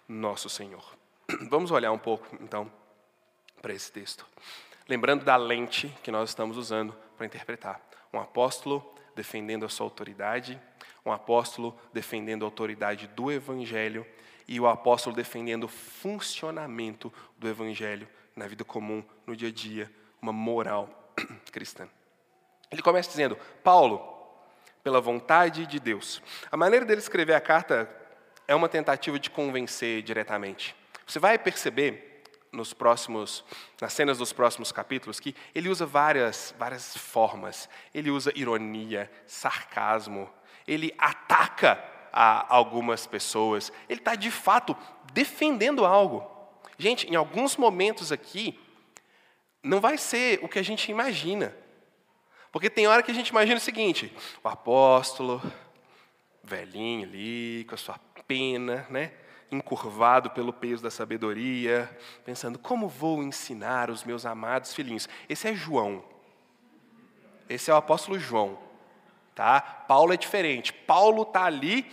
[0.08, 0.96] nosso Senhor.
[1.50, 2.72] Vamos olhar um pouco, então,
[3.62, 4.26] para esse texto.
[4.88, 7.82] Lembrando da lente que nós estamos usando para interpretar.
[8.14, 10.58] Um apóstolo defendendo a sua autoridade,
[11.06, 14.08] um apóstolo defendendo a autoridade do Evangelho
[14.48, 19.92] e o apóstolo defendendo o funcionamento do Evangelho na vida comum, no dia a dia,
[20.22, 21.14] uma moral
[21.52, 21.88] cristã.
[22.70, 24.12] Ele começa dizendo: Paulo,
[24.84, 26.22] pela vontade de Deus.
[26.52, 27.90] A maneira dele escrever a carta
[28.48, 30.76] é uma tentativa de convencer diretamente.
[31.06, 33.46] Você vai perceber nos próximos,
[33.80, 37.70] nas cenas dos próximos capítulos que ele usa várias, várias formas.
[37.94, 40.30] Ele usa ironia, sarcasmo,
[40.68, 43.72] ele ataca a algumas pessoas.
[43.88, 44.76] Ele está de fato
[45.14, 46.30] defendendo algo.
[46.82, 48.60] Gente, em alguns momentos aqui,
[49.62, 51.56] não vai ser o que a gente imagina.
[52.52, 54.12] Porque tem hora que a gente imagina o seguinte:
[54.44, 55.40] o apóstolo,
[56.44, 59.12] velhinho ali, com a sua pena, né?
[59.52, 61.88] encurvado pelo peso da sabedoria,
[62.26, 65.08] pensando como vou ensinar os meus amados filhinhos.
[65.30, 66.04] Esse é João.
[67.48, 68.58] Esse é o apóstolo João.
[69.36, 69.62] Tá?
[69.62, 70.74] Paulo é diferente.
[70.74, 71.86] Paulo está ali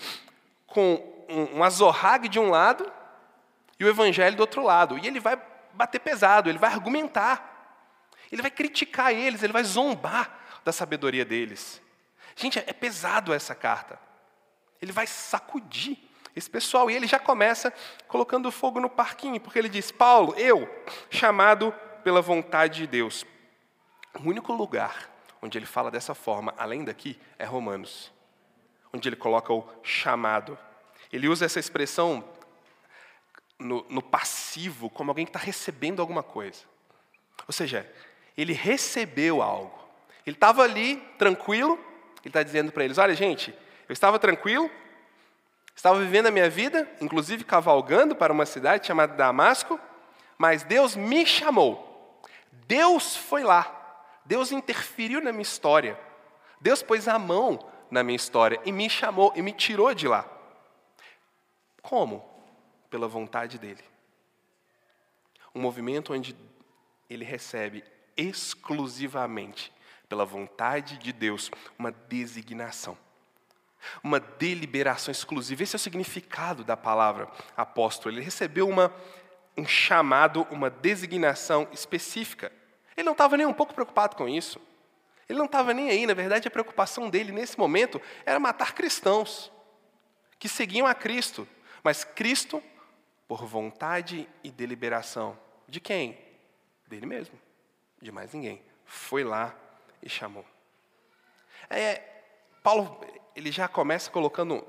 [0.66, 2.90] com um, um azorrague de um lado
[3.78, 4.98] e o evangelho do outro lado.
[4.98, 5.40] E ele vai
[5.72, 7.56] bater pesado, ele vai argumentar.
[8.30, 11.80] Ele vai criticar eles, ele vai zombar da sabedoria deles.
[12.36, 13.98] Gente, é pesado essa carta.
[14.80, 15.98] Ele vai sacudir
[16.36, 16.90] esse pessoal.
[16.90, 17.72] E ele já começa
[18.06, 20.68] colocando fogo no parquinho, porque ele diz: Paulo, eu,
[21.10, 23.24] chamado pela vontade de Deus.
[24.14, 25.10] O único lugar
[25.40, 28.12] onde ele fala dessa forma, além daqui, é Romanos,
[28.92, 30.58] onde ele coloca o chamado.
[31.12, 32.24] Ele usa essa expressão
[33.58, 36.60] no, no passivo, como alguém que está recebendo alguma coisa.
[37.46, 37.90] Ou seja,
[38.36, 39.78] ele recebeu algo.
[40.26, 41.78] Ele estava ali, tranquilo,
[42.20, 43.54] ele está dizendo para eles: olha, gente,
[43.88, 44.70] eu estava tranquilo,
[45.78, 49.78] Estava vivendo a minha vida, inclusive cavalgando para uma cidade chamada Damasco,
[50.36, 52.20] mas Deus me chamou.
[52.66, 53.72] Deus foi lá.
[54.24, 55.96] Deus interferiu na minha história.
[56.60, 60.24] Deus pôs a mão na minha história e me chamou e me tirou de lá.
[61.80, 62.27] Como?
[62.90, 63.84] Pela vontade dele.
[65.54, 66.36] Um movimento onde
[67.08, 67.84] ele recebe
[68.16, 69.72] exclusivamente,
[70.08, 72.96] pela vontade de Deus, uma designação
[74.02, 75.62] uma deliberação exclusiva.
[75.62, 78.14] Esse é o significado da palavra apóstolo.
[78.14, 78.92] Ele recebeu uma,
[79.56, 82.52] um chamado, uma designação específica.
[82.96, 84.60] Ele não estava nem um pouco preocupado com isso.
[85.28, 86.06] Ele não estava nem aí.
[86.06, 89.52] Na verdade, a preocupação dele nesse momento era matar cristãos
[90.38, 91.46] que seguiam a Cristo.
[91.82, 92.62] Mas Cristo,
[93.28, 95.38] por vontade e deliberação
[95.68, 96.18] de quem?
[96.86, 97.38] Dele mesmo,
[98.00, 98.62] de mais ninguém.
[98.86, 99.54] Foi lá
[100.02, 100.44] e chamou.
[101.68, 102.02] É,
[102.62, 102.98] Paulo
[103.36, 104.66] ele já começa colocando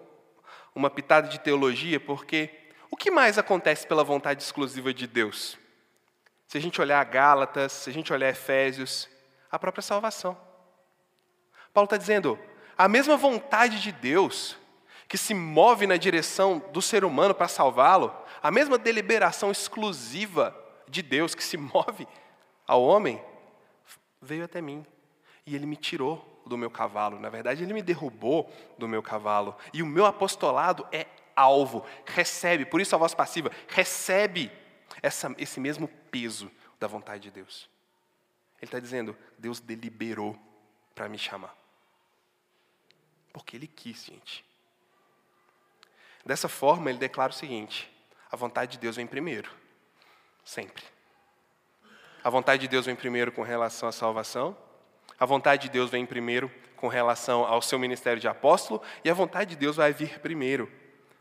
[0.76, 2.50] uma pitada de teologia, porque
[2.92, 5.58] o que mais acontece pela vontade exclusiva de Deus?
[6.48, 9.10] Se a gente olhar Gálatas, se a gente olhar Efésios,
[9.50, 10.38] a própria salvação.
[11.74, 12.38] Paulo está dizendo,
[12.78, 14.58] a mesma vontade de Deus
[15.08, 20.56] que se move na direção do ser humano para salvá-lo, a mesma deliberação exclusiva
[20.88, 22.08] de Deus que se move
[22.68, 23.24] ao homem,
[24.22, 24.86] veio até mim
[25.46, 27.20] e ele me tirou do meu cavalo.
[27.20, 29.56] Na verdade, ele me derrubou do meu cavalo.
[29.74, 34.52] E o meu apostolado é alvo, recebe, por isso a voz passiva, recebe
[35.02, 37.70] essa, esse mesmo peso da vontade de Deus.
[38.58, 40.38] Ele está dizendo: Deus deliberou
[40.94, 41.56] para me chamar.
[43.32, 44.44] Porque Ele quis, gente.
[46.26, 47.90] Dessa forma, ele declara o seguinte:
[48.32, 49.50] a vontade de Deus vem primeiro,
[50.44, 50.84] sempre.
[52.24, 54.58] A vontade de Deus vem primeiro com relação à salvação,
[55.20, 59.14] a vontade de Deus vem primeiro com relação ao seu ministério de apóstolo, e a
[59.14, 60.72] vontade de Deus vai vir primeiro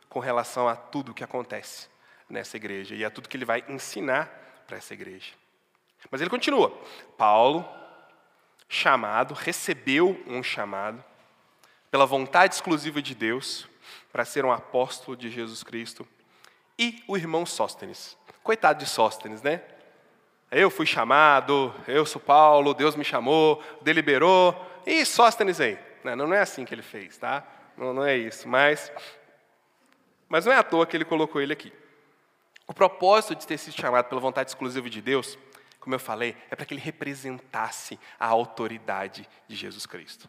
[0.09, 1.89] com relação a tudo que acontece
[2.29, 4.27] nessa igreja e a tudo que ele vai ensinar
[4.67, 5.33] para essa igreja.
[6.11, 6.71] Mas ele continua.
[7.17, 7.69] Paulo,
[8.69, 11.03] chamado, recebeu um chamado
[11.91, 13.67] pela vontade exclusiva de Deus
[14.13, 16.07] para ser um apóstolo de Jesus Cristo.
[16.79, 18.17] E o irmão Sóstenes.
[18.43, 19.63] Coitado de Sóstenes, né?
[20.51, 24.55] Eu fui chamado, eu sou Paulo, Deus me chamou, deliberou.
[24.87, 25.79] E Sóstenes aí.
[26.03, 27.47] Não, não é assim que ele fez, tá?
[27.77, 28.49] Não, não é isso.
[28.49, 28.91] Mas,
[30.29, 31.73] mas não é à toa que ele colocou ele aqui.
[32.67, 35.39] O propósito de ter sido chamado pela vontade exclusiva de Deus,
[35.81, 40.29] como eu falei, é para que ele representasse a autoridade de Jesus Cristo.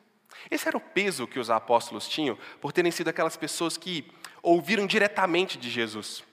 [0.50, 4.10] Esse era o peso que os apóstolos tinham por terem sido aquelas pessoas que
[4.42, 6.24] ouviram diretamente de Jesus,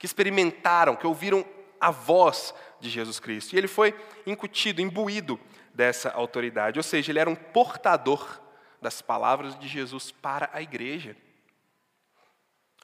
[0.00, 1.44] que experimentaram, que ouviram
[1.78, 3.52] a voz de Jesus Cristo.
[3.52, 3.94] E ele foi
[4.26, 5.38] incutido, imbuído
[5.74, 8.40] dessa autoridade, ou seja, ele era um portador
[8.80, 11.14] das palavras de Jesus para a igreja.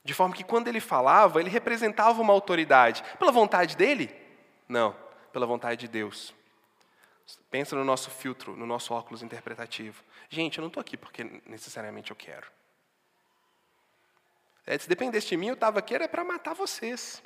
[0.05, 3.02] De forma que quando ele falava, ele representava uma autoridade.
[3.18, 4.14] Pela vontade dele?
[4.68, 4.94] Não,
[5.33, 6.35] pela vontade de Deus.
[7.50, 10.05] Pensa no nosso filtro, no nosso óculos interpretativo.
[10.29, 12.46] Gente, eu não estou aqui porque necessariamente eu quero.
[14.66, 17.22] É, se dependesse de mim, eu estava aqui era para matar vocês.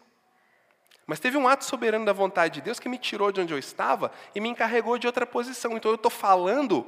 [1.07, 3.59] Mas teve um ato soberano da vontade de Deus que me tirou de onde eu
[3.59, 5.77] estava e me encarregou de outra posição.
[5.77, 6.87] Então eu estou falando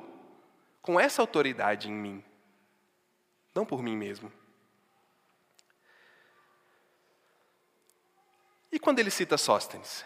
[0.82, 2.24] com essa autoridade em mim,
[3.54, 4.30] não por mim mesmo.
[8.70, 10.04] E quando ele cita Sóstenes?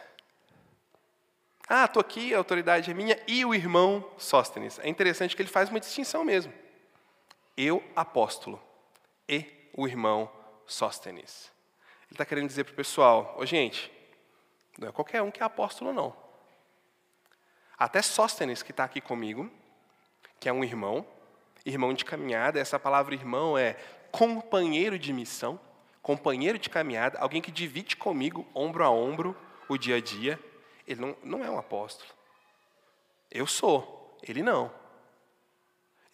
[1.69, 4.79] Ah, estou aqui, a autoridade é minha, e o irmão Sóstenes.
[4.79, 6.53] É interessante que ele faz uma distinção mesmo.
[7.57, 8.63] Eu, apóstolo,
[9.29, 10.31] e o irmão
[10.67, 11.53] Sóstenes.
[12.05, 13.93] Ele está querendo dizer para o pessoal, ô gente,
[14.79, 16.15] não é qualquer um que é apóstolo, não.
[17.79, 19.51] Até Sóstenes, que está aqui comigo,
[20.41, 21.07] que é um irmão,
[21.65, 23.75] irmão de caminhada, essa palavra irmão é
[24.11, 25.59] companheiro de missão,
[26.01, 29.37] companheiro de caminhada, alguém que divide comigo, ombro a ombro,
[29.69, 30.39] o dia a dia.
[30.87, 32.09] Ele não, não é um apóstolo.
[33.31, 34.71] Eu sou, ele não.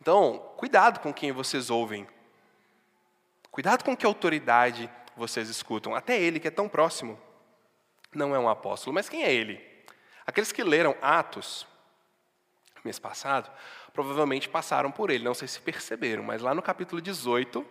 [0.00, 2.08] Então, cuidado com quem vocês ouvem.
[3.52, 5.94] Cuidado com que autoridade vocês escutam.
[5.94, 7.20] Até ele, que é tão próximo
[8.14, 8.94] não é um apóstolo.
[8.94, 9.60] Mas quem é ele?
[10.26, 11.66] Aqueles que leram Atos,
[12.82, 13.50] mês passado,
[13.92, 15.22] provavelmente passaram por ele.
[15.22, 17.64] Não sei se perceberam, mas lá no capítulo 18,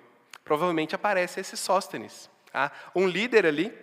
[0.44, 2.30] provavelmente aparece esse Sóstenes.
[2.52, 2.72] Tá?
[2.96, 3.76] Um líder ali,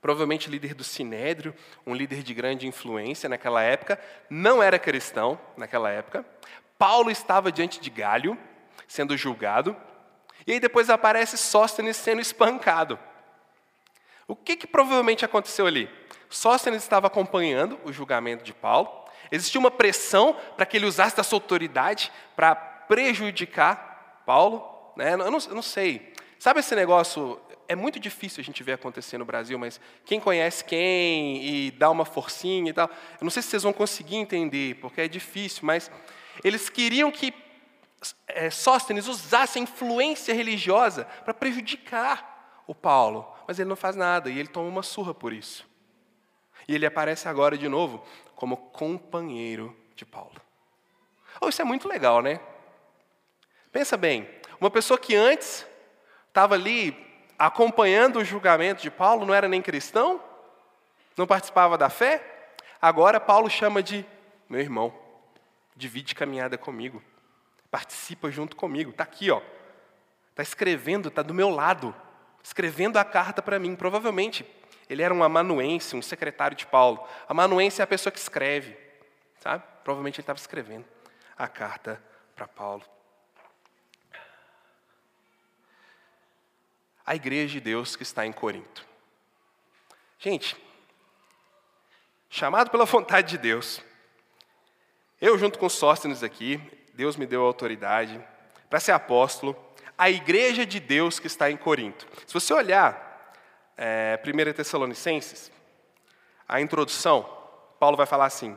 [0.00, 1.54] provavelmente líder do Sinédrio,
[1.84, 6.24] um líder de grande influência naquela época, não era cristão naquela época.
[6.78, 8.38] Paulo estava diante de Galho,
[8.86, 9.76] sendo julgado.
[10.46, 12.98] E aí depois aparece Sóstenes sendo espancado.
[14.26, 15.88] O que, que provavelmente aconteceu ali?
[16.28, 18.90] Sóstenes estava acompanhando o julgamento de Paulo,
[19.30, 24.92] existia uma pressão para que ele usasse da sua autoridade para prejudicar Paulo.
[24.96, 25.12] Né?
[25.12, 26.12] Eu, não, eu não sei.
[26.38, 27.40] Sabe esse negócio?
[27.66, 31.88] É muito difícil a gente ver acontecer no Brasil, mas quem conhece quem e dá
[31.90, 35.60] uma forcinha e tal, eu não sei se vocês vão conseguir entender, porque é difícil,
[35.62, 35.90] mas
[36.42, 37.32] eles queriam que
[38.26, 44.30] é, Sóstenes usasse a influência religiosa para prejudicar o Paulo mas ele não faz nada
[44.30, 45.66] e ele toma uma surra por isso.
[46.66, 50.40] E ele aparece agora de novo como companheiro de Paulo.
[51.40, 52.40] Oh, isso é muito legal, né?
[53.70, 54.28] Pensa bem,
[54.60, 55.66] uma pessoa que antes
[56.28, 56.96] estava ali
[57.38, 60.22] acompanhando o julgamento de Paulo, não era nem cristão,
[61.16, 64.06] não participava da fé, agora Paulo chama de
[64.48, 64.94] meu irmão,
[65.76, 67.02] divide caminhada comigo,
[67.74, 69.42] participa junto comigo, está aqui, ó,
[70.30, 71.92] está escrevendo, está do meu lado,
[72.40, 73.74] escrevendo a carta para mim.
[73.74, 74.46] Provavelmente
[74.88, 77.04] ele era um amanuense, um secretário de Paulo.
[77.28, 78.78] Amanuense é a pessoa que escreve,
[79.40, 79.64] sabe?
[79.82, 80.84] Provavelmente ele estava escrevendo
[81.36, 82.00] a carta
[82.36, 82.84] para Paulo.
[87.04, 88.86] A igreja de Deus que está em Corinto.
[90.20, 90.56] Gente,
[92.30, 93.82] chamado pela vontade de Deus,
[95.20, 98.22] eu junto com Sóstenes aqui, Deus me deu autoridade
[98.70, 99.56] para ser apóstolo,
[99.98, 102.06] a igreja de Deus que está em Corinto.
[102.26, 103.32] Se você olhar
[103.76, 105.50] é, 1 Tessalonicenses,
[106.48, 107.28] a introdução,
[107.78, 108.56] Paulo vai falar assim: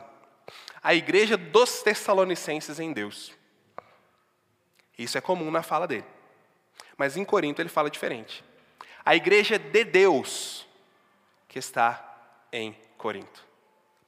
[0.82, 3.32] a igreja dos Tessalonicenses em Deus.
[4.96, 6.06] Isso é comum na fala dele.
[6.96, 8.44] Mas em Corinto ele fala diferente.
[9.04, 10.66] A igreja de Deus
[11.46, 12.04] que está
[12.52, 13.46] em Corinto.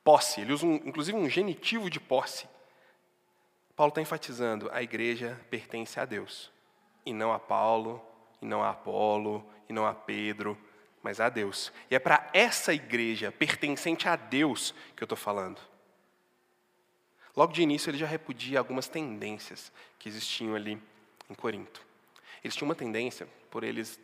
[0.03, 2.49] Posse, ele usa um, inclusive um genitivo de posse.
[3.81, 6.53] Paulo está enfatizando: a igreja pertence a Deus
[7.07, 8.05] e não a Paulo,
[8.43, 10.59] e não a Apolo, e não a Pedro,
[11.03, 11.73] mas a Deus.
[11.91, 15.63] E é para essa igreja pertencente a Deus que eu estou falando.
[17.35, 20.79] Logo de início, ele já repudia algumas tendências que existiam ali
[21.31, 21.81] em Corinto.
[22.45, 23.99] Eles tinham uma tendência, por eles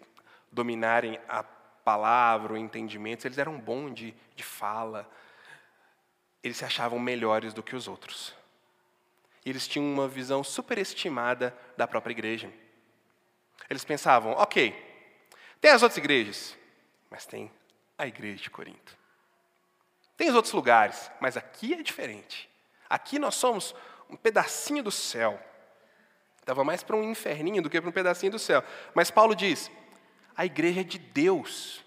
[0.50, 5.06] dominarem a palavra, o entendimento, eles eram bons de, de fala.
[6.42, 8.34] eles se achavam melhores do que os outros.
[9.50, 12.52] Eles tinham uma visão superestimada da própria igreja.
[13.70, 14.74] Eles pensavam, ok,
[15.60, 16.56] tem as outras igrejas,
[17.08, 17.50] mas tem
[17.96, 18.96] a igreja de Corinto.
[20.16, 22.48] Tem os outros lugares, mas aqui é diferente.
[22.88, 23.74] Aqui nós somos
[24.10, 25.40] um pedacinho do céu.
[26.40, 28.62] Estava mais para um inferninho do que para um pedacinho do céu.
[28.94, 29.70] Mas Paulo diz:
[30.36, 31.84] a igreja é de Deus.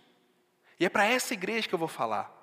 [0.80, 2.36] E é para essa igreja que eu vou falar.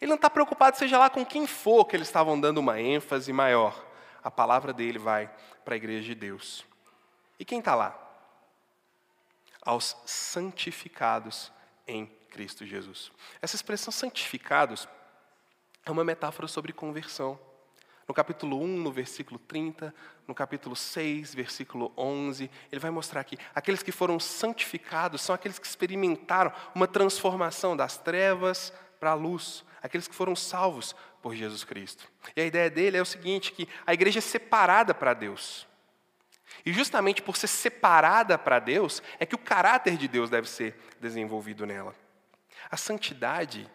[0.00, 3.32] Ele não está preocupado, seja lá com quem for, que eles estavam dando uma ênfase
[3.32, 3.93] maior.
[4.24, 5.30] A palavra dele vai
[5.64, 6.64] para a igreja de Deus.
[7.38, 7.96] E quem está lá?
[9.62, 11.52] Aos santificados
[11.86, 13.12] em Cristo Jesus.
[13.40, 14.88] Essa expressão santificados
[15.84, 17.38] é uma metáfora sobre conversão.
[18.06, 19.94] No capítulo 1, no versículo 30,
[20.26, 25.58] no capítulo 6, versículo 11, ele vai mostrar que aqueles que foram santificados são aqueles
[25.58, 31.62] que experimentaram uma transformação das trevas para a luz, aqueles que foram salvos por Jesus
[31.62, 32.10] Cristo.
[32.34, 35.68] E a ideia dele é o seguinte, que a igreja é separada para Deus.
[36.64, 40.74] E justamente por ser separada para Deus, é que o caráter de Deus deve ser
[40.98, 41.94] desenvolvido nela.
[42.70, 43.70] A santidade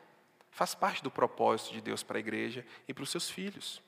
[0.49, 3.79] faz parte do propósito de Deus para a igreja e para os seus filhos.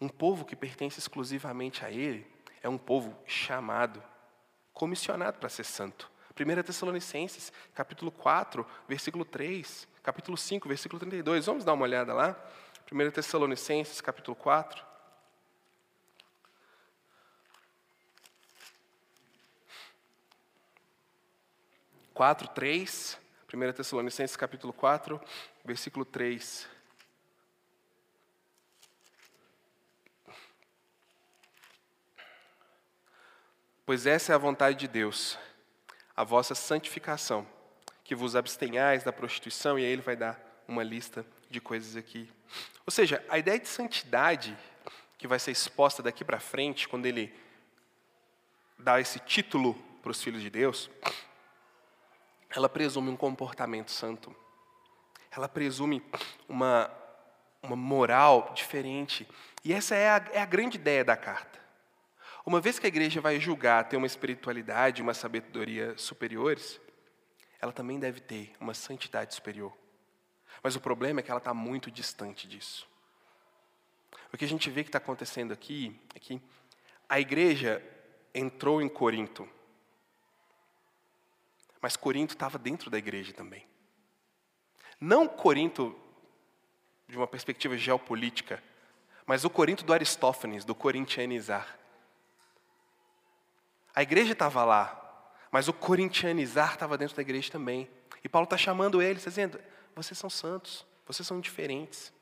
[0.00, 2.26] Um povo que pertence exclusivamente a Ele
[2.60, 4.02] é um povo chamado,
[4.72, 6.10] comissionado para ser santo.
[6.38, 11.46] 1 Tessalonicenses, capítulo 4, versículo 3, capítulo 5, versículo 32.
[11.46, 12.36] Vamos dar uma olhada lá?
[12.90, 14.92] 1 Tessalonicenses, capítulo 4.
[22.14, 23.18] Quatro, três,
[23.52, 25.20] 1 Tessalonicenses capítulo 4,
[25.64, 26.68] versículo 3.
[33.84, 35.38] Pois essa é a vontade de Deus,
[36.16, 37.46] a vossa santificação,
[38.04, 42.30] que vos abstenhais da prostituição, e aí ele vai dar uma lista de coisas aqui.
[42.86, 44.56] Ou seja, a ideia de santidade
[45.16, 47.32] que vai ser exposta daqui para frente, quando ele
[48.78, 50.90] dá esse título para os filhos de Deus,
[52.50, 54.34] ela presume um comportamento santo.
[55.30, 56.02] Ela presume
[56.48, 56.90] uma,
[57.62, 59.26] uma moral diferente.
[59.64, 61.61] E essa é a, é a grande ideia da carta.
[62.44, 66.80] Uma vez que a igreja vai julgar ter uma espiritualidade, uma sabedoria superiores,
[67.60, 69.76] ela também deve ter uma santidade superior.
[70.62, 72.88] Mas o problema é que ela está muito distante disso.
[74.32, 76.40] O que a gente vê que está acontecendo aqui é que
[77.08, 77.82] a igreja
[78.34, 79.48] entrou em Corinto
[81.82, 83.66] mas Corinto estava dentro da igreja também.
[85.00, 85.98] Não Corinto
[87.08, 88.62] de uma perspectiva geopolítica,
[89.26, 91.76] mas o Corinto do Aristófanes, do corintianizar.
[93.94, 94.98] A igreja estava lá,
[95.50, 97.90] mas o corintianizar estava dentro da igreja também.
[98.24, 99.60] E Paulo está chamando eles, dizendo:
[99.94, 102.12] vocês são santos, vocês são diferentes.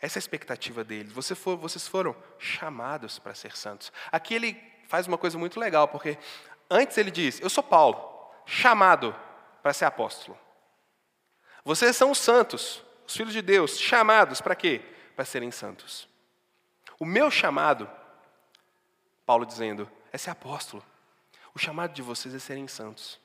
[0.00, 1.12] Essa é a expectativa deles.
[1.12, 3.92] Vocês foram chamados para ser santos.
[4.12, 6.16] Aqui ele faz uma coisa muito legal, porque
[6.70, 9.14] antes ele diz: Eu sou Paulo chamado
[9.62, 10.38] para ser apóstolo.
[11.64, 14.80] Vocês são os santos, os filhos de Deus, chamados para quê?
[15.16, 16.08] Para serem santos.
[16.98, 17.90] O meu chamado,
[19.26, 20.84] Paulo dizendo, é ser apóstolo.
[21.54, 23.20] O chamado de vocês é serem santos.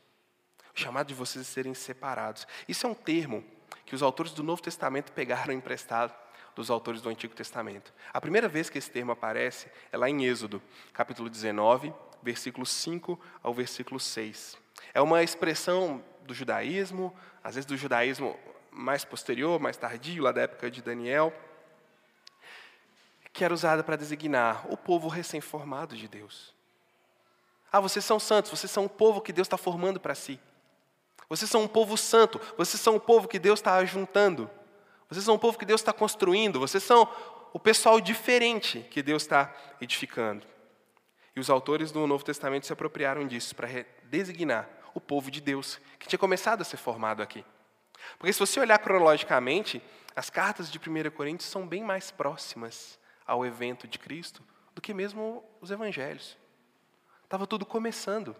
[0.75, 2.47] O chamado de vocês é serem separados.
[2.67, 3.43] Isso é um termo
[3.85, 6.13] que os autores do Novo Testamento pegaram emprestado
[6.55, 7.93] dos autores do Antigo Testamento.
[8.13, 10.61] A primeira vez que esse termo aparece é lá em Êxodo,
[10.93, 14.57] capítulo 19, versículo 5 ao versículo 6.
[14.93, 18.39] É uma expressão do judaísmo, às vezes do judaísmo
[18.71, 21.33] mais posterior, mais tardio, lá da época de Daniel,
[23.31, 26.53] que era usada para designar o povo recém-formado de Deus.
[27.73, 30.39] Ah, vocês são santos, vocês são um povo que Deus está formando para si.
[31.27, 34.47] Vocês são um povo santo, vocês são um povo que Deus está ajuntando.
[35.09, 37.09] Vocês são um povo que Deus está construindo, vocês são
[37.51, 40.45] o pessoal diferente que Deus está edificando.
[41.35, 43.67] E os autores do Novo Testamento se apropriaram disso para
[44.03, 47.43] designar o povo de Deus, que tinha começado a ser formado aqui.
[48.19, 49.81] Porque se você olhar cronologicamente,
[50.15, 54.43] as cartas de 1 Coríntios são bem mais próximas ao evento de Cristo
[54.75, 56.37] do que mesmo os evangelhos.
[57.33, 58.35] Estava tudo começando.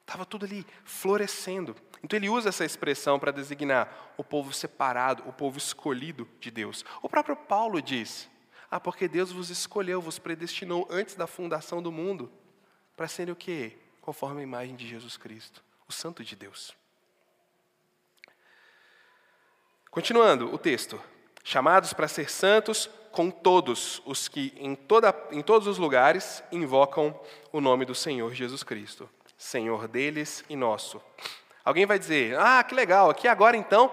[0.00, 1.76] Estava tudo ali florescendo.
[2.02, 6.84] Então ele usa essa expressão para designar o povo separado, o povo escolhido de Deus.
[7.00, 8.28] O próprio Paulo diz:
[8.68, 12.32] Ah, porque Deus vos escolheu, vos predestinou antes da fundação do mundo,
[12.96, 13.78] para serem o quê?
[14.00, 16.76] conforme a imagem de Jesus Cristo, o Santo de Deus.
[19.88, 21.00] Continuando o texto.
[21.44, 27.16] Chamados para ser santos com todos os que em, toda, em todos os lugares invocam
[27.52, 31.00] o nome do Senhor Jesus Cristo, Senhor deles e nosso.
[31.64, 33.92] Alguém vai dizer, ah, que legal, aqui agora então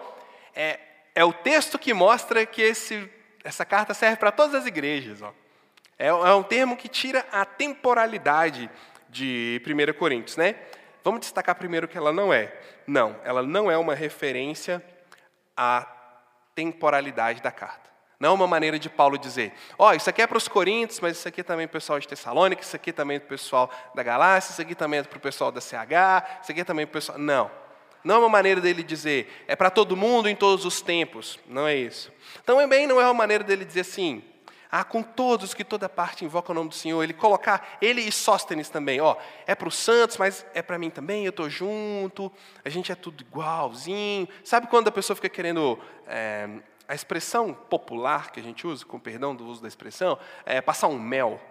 [0.55, 0.79] é
[1.13, 3.09] é o texto que mostra que esse,
[3.43, 5.21] essa carta serve para todas as igrejas.
[5.21, 5.33] Ó.
[5.97, 8.69] É, é um termo que tira a temporalidade
[9.09, 10.37] de 1 Coríntios.
[10.37, 10.55] Né?
[11.03, 12.53] Vamos destacar primeiro que ela não é.
[12.87, 14.83] Não, ela não é uma referência
[15.55, 15.81] à
[16.55, 17.89] temporalidade da carta.
[18.19, 20.99] Não é uma maneira de Paulo dizer, ó, oh, isso aqui é para os Coríntios,
[20.99, 23.25] mas isso aqui também é para o pessoal de Tessalônica, isso aqui também é para
[23.25, 26.63] o pessoal da Galácia, isso aqui também é para o pessoal da CH, isso aqui
[26.63, 27.17] também é para o pessoal...
[27.17, 27.49] Não.
[28.03, 31.39] Não é uma maneira dele dizer, é para todo mundo em todos os tempos.
[31.47, 32.11] Não é isso.
[32.45, 34.23] Também não é uma maneira dele dizer assim,
[34.71, 38.11] ah, com todos que toda parte invoca o nome do Senhor, ele colocar, ele e
[38.11, 42.31] Sóstenes também, ó, é para os santos, mas é para mim também, eu estou junto,
[42.63, 44.29] a gente é tudo igualzinho.
[44.45, 46.47] Sabe quando a pessoa fica querendo é,
[46.87, 50.87] a expressão popular que a gente usa, com perdão do uso da expressão, é passar
[50.87, 51.41] um mel.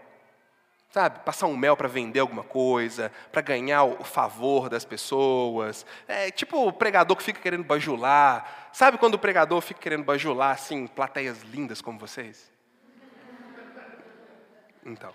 [0.91, 5.87] Sabe, passar um mel para vender alguma coisa, para ganhar o favor das pessoas.
[6.09, 8.71] É tipo o pregador que fica querendo bajular.
[8.73, 12.50] Sabe quando o pregador fica querendo bajular, assim, plateias lindas como vocês?
[14.85, 15.15] Então,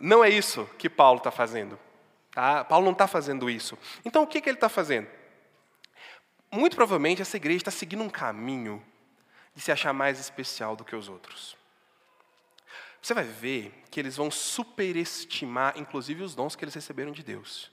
[0.00, 1.78] não é isso que Paulo está fazendo.
[2.32, 2.64] Tá?
[2.64, 3.76] Paulo não está fazendo isso.
[4.04, 5.08] Então, o que, que ele está fazendo?
[6.50, 8.82] Muito provavelmente essa igreja está seguindo um caminho
[9.54, 11.56] de se achar mais especial do que os outros.
[13.02, 17.70] Você vai ver que eles vão superestimar, inclusive, os dons que eles receberam de Deus.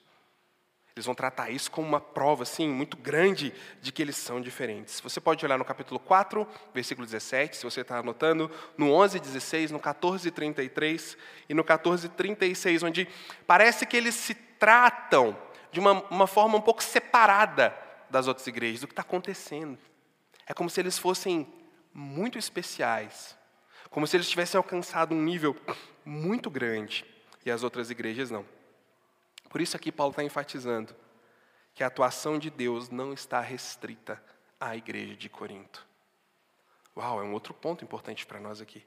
[0.96, 5.02] Eles vão tratar isso como uma prova assim, muito grande de que eles são diferentes.
[5.02, 9.72] Você pode olhar no capítulo 4, versículo 17, se você está anotando, no 11, 16,
[9.72, 11.18] no 14, 33
[11.50, 13.10] e no 14, 36, onde
[13.46, 15.38] parece que eles se tratam
[15.70, 17.76] de uma, uma forma um pouco separada
[18.10, 19.78] das outras igrejas, do que está acontecendo.
[20.48, 21.46] É como se eles fossem
[21.94, 23.38] muito especiais,
[23.90, 25.58] como se eles tivessem alcançado um nível
[26.06, 27.04] muito grande
[27.46, 28.55] e as outras igrejas não.
[29.56, 30.94] Por isso aqui Paulo está enfatizando
[31.74, 34.22] que a atuação de Deus não está restrita
[34.60, 35.88] à igreja de Corinto.
[36.98, 38.86] Uau, é um outro ponto importante para nós aqui.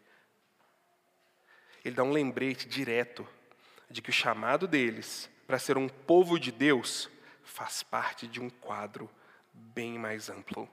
[1.83, 3.27] Ele dá um lembrete direto
[3.89, 7.09] de que o chamado deles para ser um povo de Deus
[7.43, 9.09] faz parte de um quadro
[9.55, 10.69] bem mais amplo.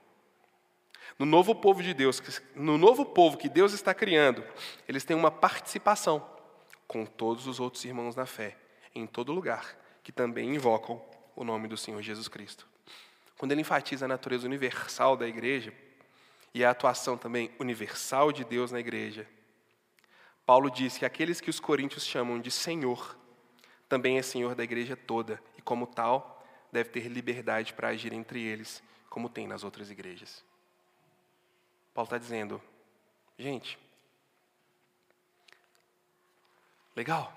[1.18, 2.22] No novo povo de Deus,
[2.54, 4.44] no novo povo que Deus está criando,
[4.90, 6.30] eles têm uma participação
[6.86, 8.58] com todos os outros irmãos na fé,
[8.94, 11.04] em todo lugar, que também invocam
[11.36, 12.68] o nome do Senhor Jesus Cristo.
[13.40, 15.74] Quando ele enfatiza a natureza universal da igreja
[16.54, 19.28] e a atuação também universal de Deus na igreja,
[20.46, 23.18] Paulo diz que aqueles que os coríntios chamam de Senhor,
[23.90, 28.40] também é Senhor da igreja toda, e como tal, deve ter liberdade para agir entre
[28.40, 30.46] eles, como tem nas outras igrejas.
[31.96, 32.62] Paulo está dizendo,
[33.40, 33.80] gente,
[36.96, 37.34] legal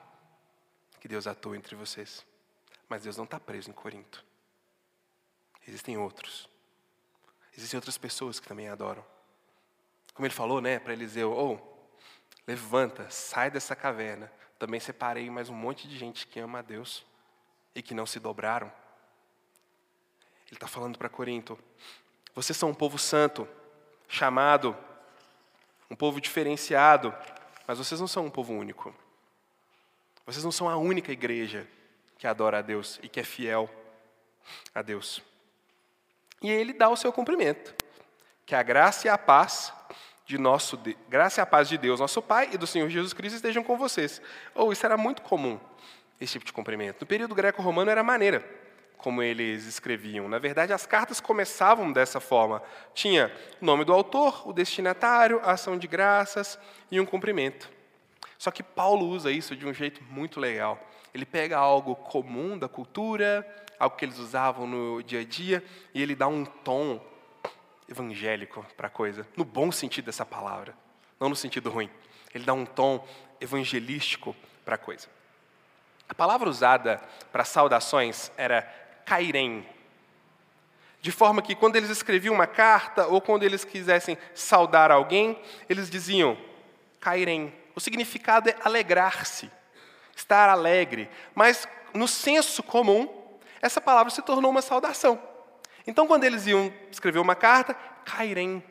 [1.00, 2.27] que Deus atua entre vocês,
[2.88, 4.24] mas Deus não está preso em Corinto.
[5.66, 6.48] Existem outros.
[7.56, 9.04] Existem outras pessoas que também adoram.
[10.14, 11.98] Como ele falou, né, para Eliseu, ou oh,
[12.46, 14.32] levanta, sai dessa caverna.
[14.58, 17.04] Também separei mais um monte de gente que ama a Deus
[17.74, 18.72] e que não se dobraram.
[20.46, 21.58] Ele está falando para Corinto:
[22.34, 23.46] vocês são um povo santo,
[24.08, 24.76] chamado,
[25.90, 27.14] um povo diferenciado,
[27.66, 28.94] mas vocês não são um povo único.
[30.24, 31.68] Vocês não são a única igreja
[32.18, 33.70] que adora a Deus e que é fiel
[34.74, 35.22] a Deus.
[36.42, 37.74] E ele dá o seu cumprimento.
[38.44, 39.72] Que a graça e a paz
[40.26, 43.36] de nosso graça e a paz de Deus, nosso Pai e do Senhor Jesus Cristo
[43.36, 44.20] estejam com vocês.
[44.54, 45.58] Ou oh, isso era muito comum,
[46.20, 47.00] esse tipo de cumprimento.
[47.00, 48.44] No período greco-romano era maneira
[48.98, 50.28] como eles escreviam.
[50.28, 52.62] Na verdade, as cartas começavam dessa forma:
[52.92, 56.58] tinha o nome do autor, o destinatário, a ação de graças
[56.90, 57.70] e um cumprimento.
[58.36, 60.78] Só que Paulo usa isso de um jeito muito legal.
[61.14, 63.46] Ele pega algo comum da cultura,
[63.78, 67.04] algo que eles usavam no dia a dia, e ele dá um tom
[67.88, 70.74] evangélico para a coisa, no bom sentido dessa palavra,
[71.18, 71.90] não no sentido ruim.
[72.34, 73.06] Ele dá um tom
[73.40, 75.08] evangelístico para a coisa.
[76.08, 77.00] A palavra usada
[77.32, 78.62] para saudações era
[79.04, 79.66] cairem.
[81.00, 85.88] De forma que quando eles escreviam uma carta ou quando eles quisessem saudar alguém, eles
[85.88, 86.36] diziam
[87.00, 87.54] cairem.
[87.74, 89.50] O significado é alegrar-se,
[90.18, 91.08] estar alegre.
[91.34, 93.08] Mas no senso comum,
[93.62, 95.20] essa palavra se tornou uma saudação.
[95.86, 98.62] Então, quando eles iam escrever uma carta, cairem,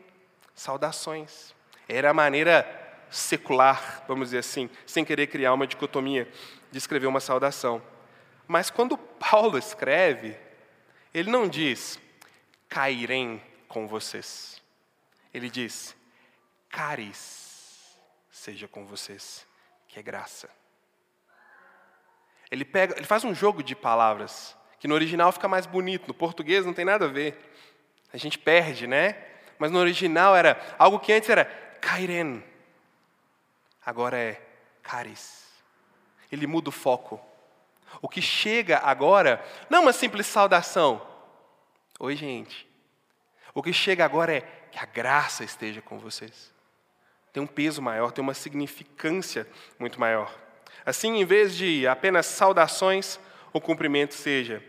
[0.53, 1.55] saudações.
[1.87, 2.65] Era a maneira
[3.09, 6.31] secular, vamos dizer assim, sem querer criar uma dicotomia,
[6.71, 7.81] de escrever uma saudação.
[8.47, 10.37] Mas quando Paulo escreve,
[11.13, 11.99] ele não diz,
[12.67, 14.61] cairem com vocês.
[15.33, 15.95] Ele diz,
[16.69, 17.97] caris
[18.29, 19.45] seja com vocês,
[19.87, 20.49] que é graça.
[22.49, 26.13] Ele, pega, ele faz um jogo de palavras, que no original fica mais bonito, no
[26.13, 27.37] português não tem nada a ver.
[28.13, 29.15] A gente perde, né?
[29.59, 31.45] Mas no original era algo que antes era
[31.81, 32.43] kairen,
[33.85, 34.41] agora é
[34.81, 35.47] caris.
[36.31, 37.19] Ele muda o foco.
[38.01, 41.05] O que chega agora não é uma simples saudação.
[41.99, 42.67] Oi, gente.
[43.53, 44.41] O que chega agora é
[44.71, 46.53] que a graça esteja com vocês.
[47.33, 49.47] Tem um peso maior, tem uma significância
[49.79, 50.33] muito maior.
[50.87, 53.19] Assim, em vez de apenas saudações,
[53.51, 54.63] o cumprimento seja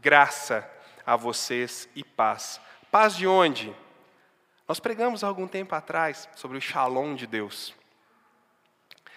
[0.00, 0.66] graça
[1.04, 2.58] a vocês e paz.
[2.90, 3.76] Paz de onde?
[4.66, 7.74] Nós pregamos há algum tempo atrás sobre o shalom de Deus.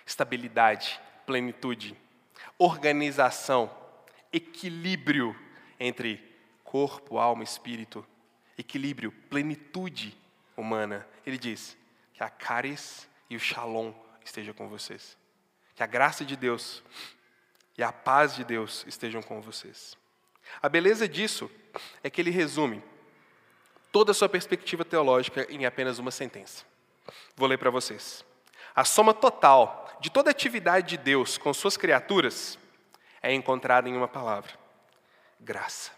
[0.06, 1.96] Estabilidade, plenitude,
[2.58, 3.72] organização,
[4.34, 5.34] equilíbrio
[5.80, 6.22] entre
[6.62, 8.06] corpo, alma, espírito,
[8.58, 10.14] equilíbrio, plenitude
[10.58, 11.08] humana.
[11.26, 11.78] Ele diz
[12.14, 13.94] que a caris e o shalom
[14.26, 15.23] estejam com vocês.
[15.76, 16.84] Que a graça de Deus
[17.78, 19.98] e a paz de Deus estejam com vocês.
[20.62, 21.50] A beleza disso
[22.04, 22.84] é que ele resume
[23.92, 26.66] toda a sua perspectiva teológica em apenas uma sentença.
[27.36, 28.26] Vou ler para vocês.
[28.76, 32.58] A soma total de toda a atividade de Deus com suas criaturas
[33.22, 34.52] é encontrada em uma palavra:
[35.40, 35.92] graça.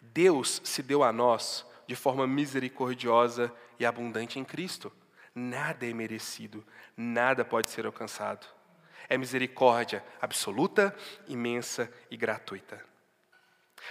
[0.00, 4.92] Deus se deu a nós de forma misericordiosa e abundante em Cristo.
[5.34, 6.64] Nada é merecido,
[6.96, 8.46] nada pode ser alcançado.
[9.08, 10.94] É misericórdia absoluta,
[11.28, 12.84] imensa e gratuita.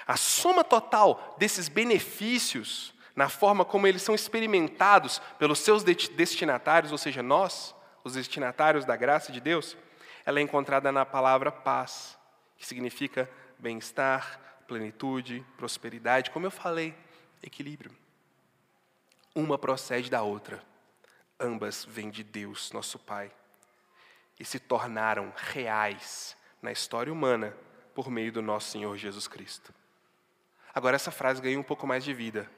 [0.05, 6.97] A soma total desses benefícios, na forma como eles são experimentados pelos seus destinatários, ou
[6.97, 9.77] seja, nós, os destinatários da graça de Deus,
[10.25, 12.17] ela é encontrada na palavra paz,
[12.57, 16.95] que significa bem-estar, plenitude, prosperidade, como eu falei,
[17.41, 17.91] equilíbrio.
[19.33, 20.68] Uma procede da outra.
[21.39, 23.31] Ambas vêm de Deus, nosso Pai,
[24.39, 27.55] e se tornaram reais na história humana
[27.95, 29.73] por meio do nosso Senhor Jesus Cristo.
[30.73, 32.49] Agora, essa frase ganha um pouco mais de vida.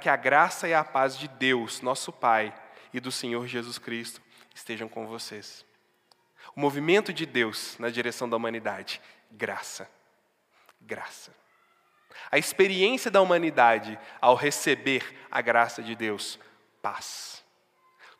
[0.00, 2.54] Que a graça e a paz de Deus, nosso Pai,
[2.92, 4.20] e do Senhor Jesus Cristo
[4.54, 5.64] estejam com vocês.
[6.54, 9.00] O movimento de Deus na direção da humanidade,
[9.30, 9.88] graça.
[10.80, 11.34] Graça.
[12.30, 16.38] A experiência da humanidade ao receber a graça de Deus,
[16.82, 17.41] paz.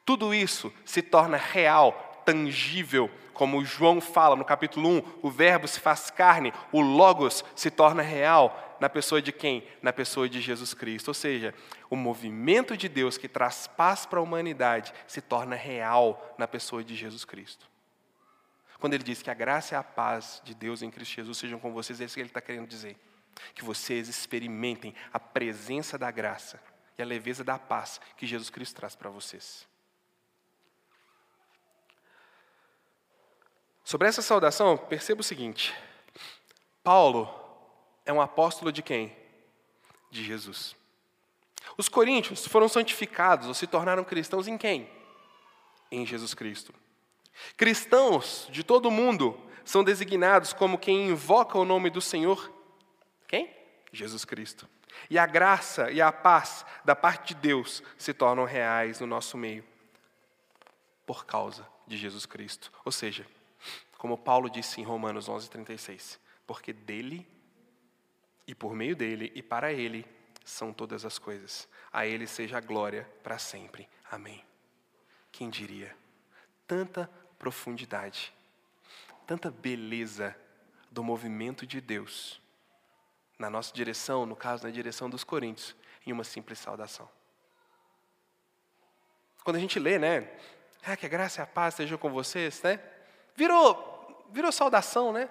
[0.05, 5.81] Tudo isso se torna real, tangível, como João fala no capítulo 1, o Verbo se
[5.81, 9.67] faz carne, o Logos se torna real na pessoa de quem?
[9.81, 11.09] Na pessoa de Jesus Cristo.
[11.09, 11.55] Ou seja,
[11.89, 16.85] o movimento de Deus que traz paz para a humanidade se torna real na pessoa
[16.85, 17.71] de Jesus Cristo.
[18.79, 21.59] Quando ele diz que a graça e a paz de Deus em Cristo Jesus sejam
[21.59, 22.97] com vocês, é isso que ele está querendo dizer.
[23.55, 26.61] Que vocês experimentem a presença da graça
[26.99, 29.67] e a leveza da paz que Jesus Cristo traz para vocês.
[33.93, 35.75] Sobre essa saudação, perceba o seguinte:
[36.83, 37.29] Paulo
[38.07, 39.15] é um apóstolo de quem?
[40.11, 40.75] De Jesus.
[41.77, 44.89] Os coríntios foram santificados ou se tornaram cristãos em quem?
[45.91, 46.73] Em Jesus Cristo.
[47.55, 52.51] Cristãos de todo o mundo são designados como quem invoca o nome do Senhor.
[53.29, 53.55] Quem?
[53.93, 54.67] Jesus Cristo.
[55.11, 59.37] E a graça e a paz da parte de Deus se tornam reais no nosso
[59.37, 59.63] meio
[61.05, 62.73] por causa de Jesus Cristo.
[62.87, 63.27] Ou seja,
[64.03, 67.25] como Paulo disse em Romanos 11:36, porque dele
[68.49, 70.05] e por meio dele e para ele
[70.45, 71.69] são todas as coisas.
[71.93, 73.89] A ele seja a glória para sempre.
[74.11, 74.45] Amém.
[75.31, 75.97] Quem diria?
[76.67, 78.35] Tanta profundidade,
[79.25, 80.37] tanta beleza
[80.91, 82.43] do movimento de Deus
[83.39, 87.09] na nossa direção, no caso, na direção dos coríntios, em uma simples saudação.
[89.45, 90.29] Quando a gente lê, né?
[90.85, 92.81] Ah, que a graça e a paz estejam com vocês, né?
[93.37, 93.92] Virou,
[94.33, 95.29] virou saudação, né?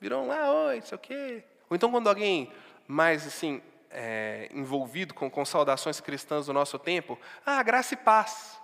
[0.00, 1.44] Virou um, ah, oi, não sei o quê.
[1.68, 2.52] Ou então quando alguém
[2.86, 8.60] mais assim é, envolvido com, com saudações cristãs do nosso tempo, ah, graça e paz.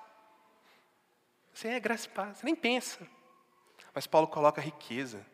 [1.53, 3.07] Você é graça e paz, você nem pensa.
[3.95, 5.25] Mas Paulo coloca riqueza,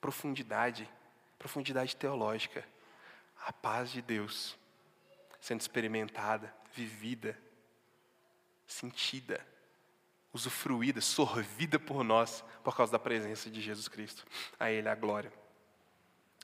[0.00, 0.88] profundidade,
[1.38, 2.64] profundidade teológica,
[3.46, 4.56] a paz de Deus
[5.40, 7.38] sendo experimentada, vivida,
[8.66, 9.46] sentida,
[10.34, 14.26] usufruída, sorvida por nós por causa da presença de Jesus Cristo.
[14.60, 15.32] A Ele a glória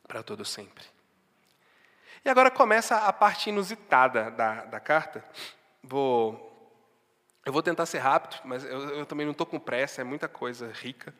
[0.07, 0.84] para todo sempre.
[2.24, 5.24] E agora começa a parte inusitada da, da carta.
[5.82, 6.80] Vou,
[7.45, 10.28] eu vou tentar ser rápido, mas eu, eu também não estou com pressa, é muita
[10.28, 11.14] coisa rica.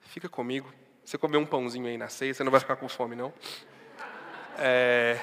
[0.00, 0.72] Fica comigo.
[1.04, 3.32] Você comer um pãozinho aí na ceia, você não vai ficar com fome, não.
[4.58, 5.20] É,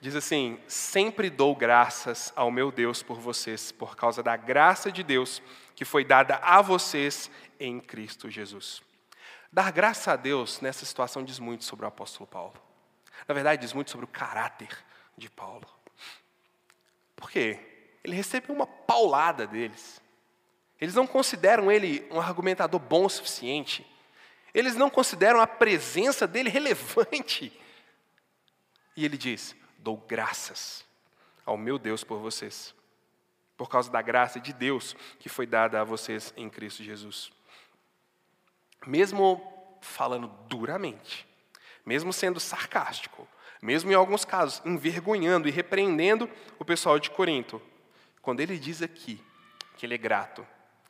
[0.00, 5.02] diz assim: Sempre dou graças ao meu Deus por vocês, por causa da graça de
[5.02, 5.42] Deus
[5.74, 8.82] que foi dada a vocês em Cristo Jesus.
[9.52, 12.54] Dar graça a Deus nessa situação diz muito sobre o apóstolo Paulo.
[13.28, 14.68] Na verdade, diz muito sobre o caráter
[15.16, 15.66] de Paulo.
[17.14, 17.58] Por quê?
[18.02, 20.00] Ele recebeu uma paulada deles.
[20.80, 23.86] Eles não consideram ele um argumentador bom o suficiente.
[24.52, 27.52] Eles não consideram a presença dele relevante.
[28.96, 30.84] E ele diz: Dou graças
[31.44, 32.74] ao meu Deus por vocês,
[33.56, 37.30] por causa da graça de Deus que foi dada a vocês em Cristo Jesus.
[38.86, 41.26] Mesmo falando duramente,
[41.84, 43.28] mesmo sendo sarcástico,
[43.62, 46.28] mesmo em alguns casos envergonhando e repreendendo
[46.58, 47.62] o pessoal de Corinto,
[48.22, 49.22] quando ele diz aqui
[49.76, 50.46] que ele é grato,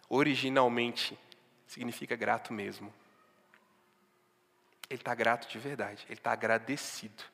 [0.09, 1.19] originalmente
[1.67, 2.93] significa grato mesmo.
[4.89, 7.25] Ele está grato de verdade, ele está agradecido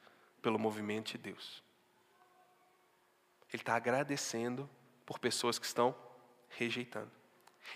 [0.43, 1.62] pelo movimento de Deus.
[3.53, 4.68] Ele está agradecendo
[5.07, 5.95] por pessoas que estão
[6.51, 7.11] rejeitando.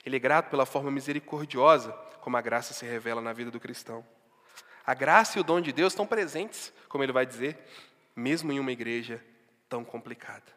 [0.04, 4.04] Ele é grato pela forma misericordiosa como a graça se revela na vida do cristão.
[4.84, 7.58] A graça e o dom de Deus estão presentes, como ele vai dizer,
[8.14, 9.24] mesmo em uma igreja
[9.68, 10.56] tão complicada.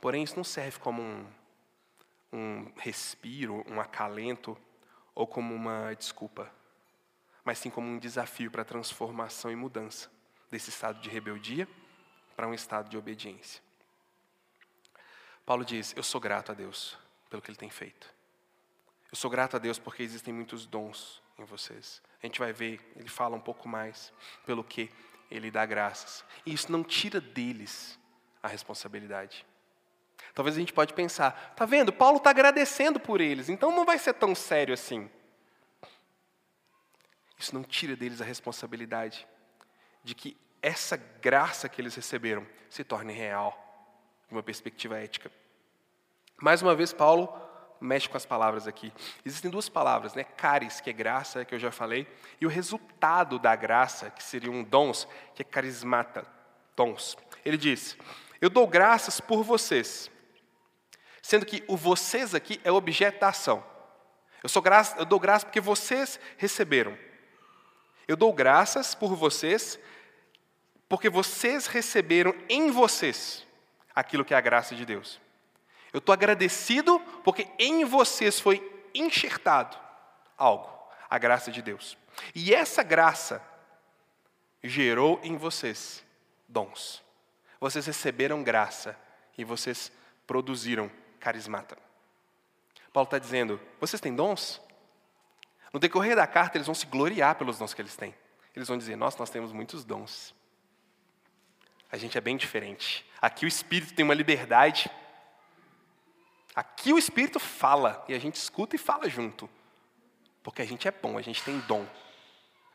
[0.00, 1.26] Porém, isso não serve como um,
[2.32, 4.56] um respiro, um acalento
[5.14, 6.50] ou como uma desculpa,
[7.44, 10.17] mas sim como um desafio para transformação e mudança
[10.50, 11.68] desse estado de rebeldia
[12.36, 13.62] para um estado de obediência.
[15.44, 16.96] Paulo diz: Eu sou grato a Deus
[17.28, 18.12] pelo que Ele tem feito.
[19.10, 22.02] Eu sou grato a Deus porque existem muitos dons em vocês.
[22.22, 24.12] A gente vai ver, ele fala um pouco mais
[24.44, 24.90] pelo que
[25.30, 26.24] ele dá graças.
[26.44, 27.98] E isso não tira deles
[28.42, 29.46] a responsabilidade.
[30.34, 31.92] Talvez a gente pode pensar, tá vendo?
[31.92, 35.10] Paulo está agradecendo por eles, então não vai ser tão sério assim.
[37.38, 39.26] Isso não tira deles a responsabilidade
[40.08, 43.52] de que essa graça que eles receberam se torne real,
[44.26, 45.30] de uma perspectiva ética.
[46.40, 47.30] Mais uma vez, Paulo
[47.78, 48.90] mexe com as palavras aqui.
[49.22, 50.24] Existem duas palavras, né?
[50.24, 52.08] Caris, que é graça, que eu já falei,
[52.40, 56.26] e o resultado da graça, que seriam dons, que é carismata,
[56.74, 57.14] dons.
[57.44, 57.94] Ele diz:
[58.40, 60.10] Eu dou graças por vocês,
[61.20, 63.62] sendo que o vocês aqui é o objeto da ação.
[64.42, 66.96] Eu, sou graça, eu dou graças porque vocês receberam.
[68.08, 69.78] Eu dou graças por vocês,
[70.88, 73.46] porque vocês receberam em vocês
[73.94, 75.20] aquilo que é a graça de Deus.
[75.92, 78.62] Eu estou agradecido porque em vocês foi
[78.94, 79.76] enxertado
[80.36, 80.68] algo,
[81.08, 81.96] a graça de Deus.
[82.34, 83.42] E essa graça
[84.62, 86.04] gerou em vocês
[86.48, 87.02] dons.
[87.60, 88.96] Vocês receberam graça
[89.36, 89.92] e vocês
[90.26, 91.76] produziram carismata.
[92.92, 94.60] Paulo está dizendo: vocês têm dons?
[95.72, 98.14] No decorrer da carta, eles vão se gloriar pelos dons que eles têm.
[98.54, 100.34] Eles vão dizer: Nossa, nós temos muitos dons.
[101.90, 103.04] A gente é bem diferente.
[103.20, 104.90] Aqui o Espírito tem uma liberdade
[106.58, 109.48] Aqui o Espírito fala e a gente escuta e fala junto.
[110.42, 111.86] Porque a gente é bom, a gente tem dom.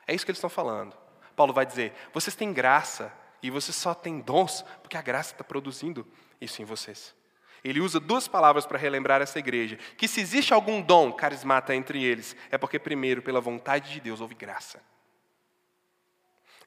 [0.07, 0.95] É isso que eles estão falando.
[1.35, 3.11] Paulo vai dizer: vocês têm graça
[3.41, 6.07] e vocês só têm dons porque a graça está produzindo
[6.39, 7.13] isso em vocês.
[7.61, 12.01] Ele usa duas palavras para relembrar essa igreja: que se existe algum dom carismata entre
[12.01, 14.81] eles, é porque, primeiro, pela vontade de Deus, houve graça.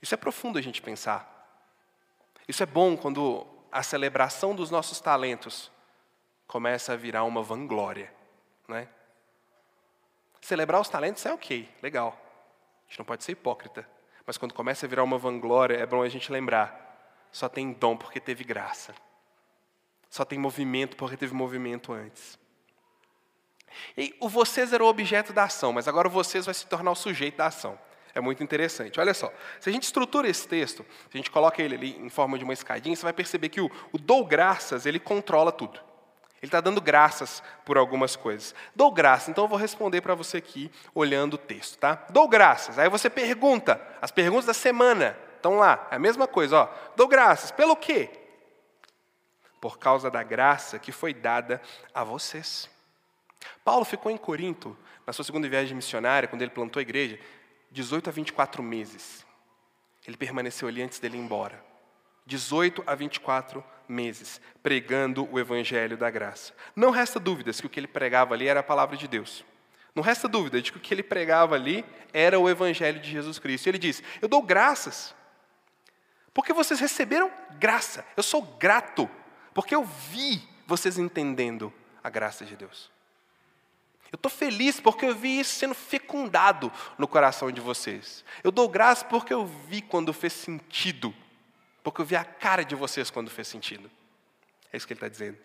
[0.02, 1.35] Isso é profundo a gente pensar.
[2.48, 5.70] Isso é bom quando a celebração dos nossos talentos
[6.46, 8.12] começa a virar uma vanglória.
[8.68, 8.88] Né?
[10.40, 12.16] Celebrar os talentos é ok, legal.
[12.86, 13.88] A gente não pode ser hipócrita.
[14.24, 17.96] Mas quando começa a virar uma vanglória, é bom a gente lembrar: só tem dom
[17.96, 18.94] porque teve graça.
[20.08, 22.38] Só tem movimento porque teve movimento antes.
[23.96, 26.90] E o vocês era o objeto da ação, mas agora o vocês vai se tornar
[26.92, 27.78] o sujeito da ação.
[28.16, 28.98] É muito interessante.
[28.98, 32.08] Olha só, se a gente estrutura esse texto, se a gente coloca ele ali em
[32.08, 35.78] forma de uma escadinha, você vai perceber que o, o dou graças, ele controla tudo.
[36.40, 38.54] Ele está dando graças por algumas coisas.
[38.74, 42.06] Dou graças, então eu vou responder para você aqui, olhando o texto, tá?
[42.08, 42.78] Dou graças.
[42.78, 46.68] Aí você pergunta, as perguntas da semana estão lá, é a mesma coisa, ó.
[46.96, 48.08] Dou graças, pelo quê?
[49.60, 51.60] Por causa da graça que foi dada
[51.92, 52.66] a vocês.
[53.62, 54.74] Paulo ficou em Corinto,
[55.06, 57.20] na sua segunda viagem missionária, quando ele plantou a igreja,
[57.76, 59.26] 18 a 24 meses.
[60.06, 61.62] Ele permaneceu ali antes dele ir embora.
[62.24, 66.54] 18 a 24 meses, pregando o evangelho da graça.
[66.74, 69.44] Não resta dúvidas que o que ele pregava ali era a palavra de Deus.
[69.94, 73.38] Não resta dúvida de que o que ele pregava ali era o evangelho de Jesus
[73.38, 73.66] Cristo.
[73.66, 75.14] E ele diz: Eu dou graças,
[76.32, 78.06] porque vocês receberam graça.
[78.16, 79.08] Eu sou grato,
[79.52, 81.70] porque eu vi vocês entendendo
[82.02, 82.90] a graça de Deus.
[84.12, 88.24] Eu estou feliz porque eu vi isso sendo fecundado no coração de vocês.
[88.42, 91.14] Eu dou graça porque eu vi quando fez sentido
[91.86, 93.88] porque eu vi a cara de vocês quando fez sentido.
[94.72, 95.38] É isso que ele está dizendo.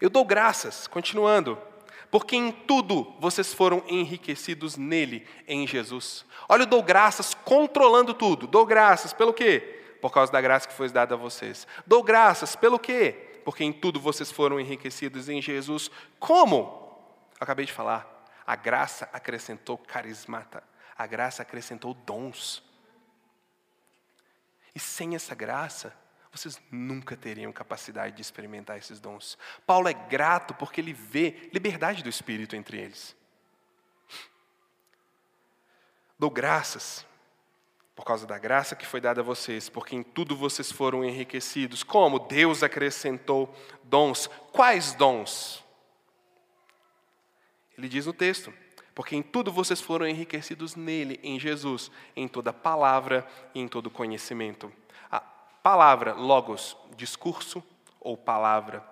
[0.00, 1.56] Eu dou graças, continuando,
[2.10, 6.24] porque em tudo vocês foram enriquecidos nele, em Jesus.
[6.48, 8.48] Olha, eu dou graças controlando tudo.
[8.48, 9.80] Dou graças pelo quê?
[10.00, 11.68] Por causa da graça que foi dada a vocês.
[11.86, 13.40] Dou graças pelo quê?
[13.44, 15.88] Porque em tudo vocês foram enriquecidos em Jesus.
[16.18, 16.79] Como?
[17.40, 18.06] Acabei de falar.
[18.46, 20.62] A graça acrescentou carismata.
[20.96, 22.62] A graça acrescentou dons.
[24.74, 25.96] E sem essa graça,
[26.30, 29.38] vocês nunca teriam capacidade de experimentar esses dons.
[29.66, 33.16] Paulo é grato porque ele vê liberdade do Espírito entre eles.
[36.18, 37.06] Dou graças
[37.96, 41.82] por causa da graça que foi dada a vocês, porque em tudo vocês foram enriquecidos.
[41.82, 42.18] Como?
[42.18, 44.28] Deus acrescentou dons.
[44.52, 45.64] Quais dons?
[47.80, 48.52] Ele diz no texto:
[48.94, 53.90] porque em tudo vocês foram enriquecidos nele, em Jesus, em toda palavra e em todo
[53.90, 54.70] conhecimento.
[55.62, 57.64] Palavra, logos, discurso
[57.98, 58.84] ou palavra.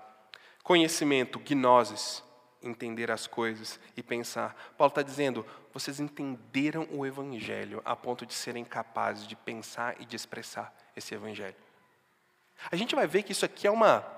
[0.62, 2.22] Conhecimento, gnosis,
[2.62, 4.56] entender as coisas e pensar.
[4.78, 10.06] Paulo está dizendo, vocês entenderam o Evangelho a ponto de serem capazes de pensar e
[10.06, 11.56] de expressar esse Evangelho.
[12.70, 14.16] A gente vai ver que isso aqui é uma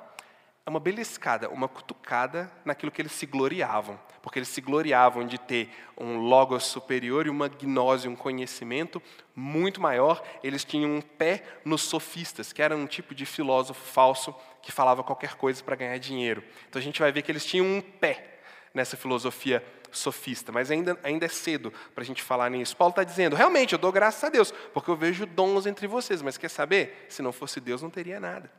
[0.64, 3.98] é uma beliscada, uma cutucada naquilo que eles se gloriavam.
[4.22, 9.02] Porque eles se gloriavam de ter um logos superior e uma gnose, um conhecimento
[9.34, 10.22] muito maior.
[10.42, 15.02] Eles tinham um pé nos sofistas, que era um tipo de filósofo falso que falava
[15.02, 16.44] qualquer coisa para ganhar dinheiro.
[16.68, 18.40] Então a gente vai ver que eles tinham um pé
[18.74, 22.76] nessa filosofia sofista, mas ainda, ainda é cedo para a gente falar nisso.
[22.76, 26.22] Paulo está dizendo, realmente, eu dou graças a Deus, porque eu vejo dons entre vocês,
[26.22, 27.06] mas quer saber?
[27.08, 28.50] Se não fosse Deus, não teria nada.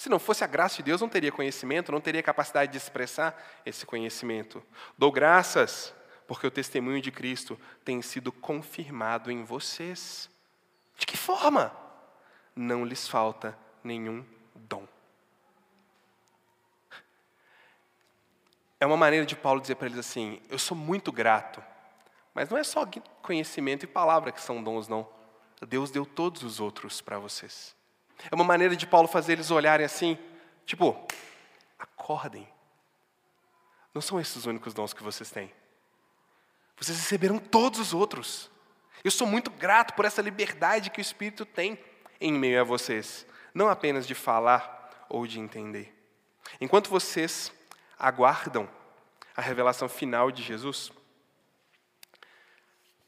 [0.00, 3.38] Se não fosse a graça de Deus, não teria conhecimento, não teria capacidade de expressar
[3.66, 4.62] esse conhecimento.
[4.96, 5.94] Dou graças
[6.26, 10.30] porque o testemunho de Cristo tem sido confirmado em vocês.
[10.96, 11.70] De que forma?
[12.56, 14.24] Não lhes falta nenhum
[14.54, 14.88] dom.
[18.80, 21.62] É uma maneira de Paulo dizer para eles assim: eu sou muito grato,
[22.32, 22.88] mas não é só
[23.20, 25.06] conhecimento e palavra que são dons, não.
[25.68, 27.78] Deus deu todos os outros para vocês.
[28.28, 30.18] É uma maneira de Paulo fazer eles olharem assim,
[30.66, 31.06] tipo,
[31.78, 32.48] acordem.
[33.94, 35.52] Não são esses os únicos dons que vocês têm.
[36.76, 38.50] Vocês receberam todos os outros.
[39.04, 41.78] Eu sou muito grato por essa liberdade que o Espírito tem
[42.20, 45.94] em meio a vocês, não apenas de falar ou de entender.
[46.60, 47.52] Enquanto vocês
[47.98, 48.68] aguardam
[49.36, 50.92] a revelação final de Jesus,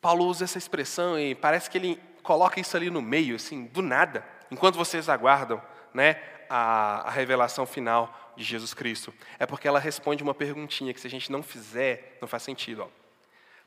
[0.00, 3.82] Paulo usa essa expressão e parece que ele coloca isso ali no meio, assim, do
[3.82, 5.60] nada enquanto vocês aguardam
[5.94, 11.00] né, a, a revelação final de Jesus Cristo, é porque ela responde uma perguntinha que
[11.00, 12.82] se a gente não fizer, não faz sentido.
[12.82, 12.88] Ó.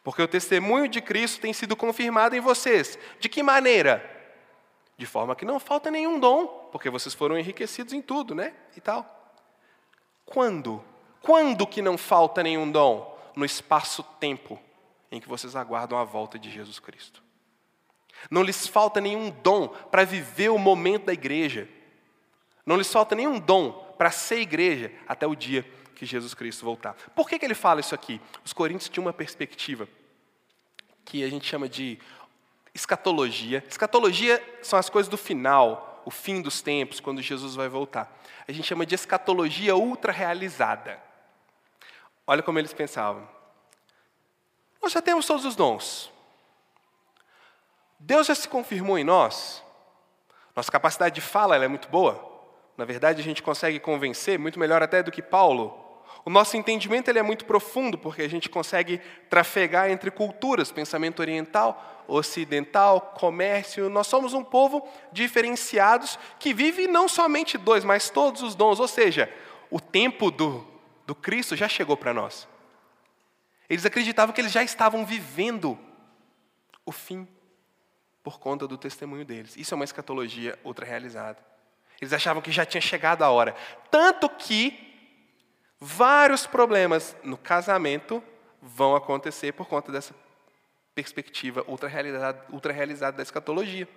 [0.04, 3.00] Porque o testemunho de Cristo tem sido confirmado em vocês.
[3.20, 4.12] De que maneira?
[4.96, 8.54] De forma que não falta nenhum dom, porque vocês foram enriquecidos em tudo, né?
[8.78, 9.34] E tal.
[10.24, 10.84] Quando?
[11.22, 13.14] Quando que não falta nenhum dom?
[13.36, 14.60] No espaço-tempo
[15.12, 17.25] em que vocês aguardam a volta de Jesus Cristo.
[18.30, 21.68] Não lhes falta nenhum dom para viver o momento da igreja.
[22.66, 25.66] Não lhes falta nenhum dom para ser igreja até o dia
[25.96, 26.94] que Jesus Cristo voltar.
[27.16, 28.20] Por que, que ele fala isso aqui?
[28.44, 29.88] Os coríntios tinham uma perspectiva
[31.06, 32.00] que a gente chama de
[32.74, 33.64] escatologia.
[33.70, 38.22] Escatologia são as coisas do final, o fim dos tempos, quando Jesus vai voltar.
[38.48, 41.02] A gente chama de escatologia ultra realizada.
[42.28, 43.28] Olha como eles pensavam.
[44.82, 46.12] Nós já temos todos os dons.
[48.00, 49.64] Deus já se confirmou em nós.
[50.56, 52.34] Nossa capacidade de fala é muito boa.
[52.78, 55.82] Na verdade, a gente consegue convencer muito melhor até do que Paulo.
[56.24, 61.20] O nosso entendimento ele é muito profundo, porque a gente consegue trafegar entre culturas, pensamento
[61.20, 63.90] oriental, ocidental, comércio.
[63.90, 68.80] Nós somos um povo diferenciados que vive não somente dois, mas todos os dons.
[68.80, 69.32] Ou seja,
[69.70, 70.66] o tempo do,
[71.06, 72.48] do Cristo já chegou para nós.
[73.70, 75.78] Eles acreditavam que eles já estavam vivendo
[76.86, 77.28] o fim
[78.26, 79.56] por conta do testemunho deles.
[79.56, 81.38] Isso é uma escatologia ultra realizada.
[82.02, 83.56] Eles achavam que já tinha chegado a hora.
[83.92, 84.76] Tanto que
[85.80, 88.24] vários problemas no casamento
[88.60, 90.16] vão acontecer por conta dessa
[90.96, 92.74] perspectiva ultra realizada, ultra
[93.12, 93.88] da escatologia.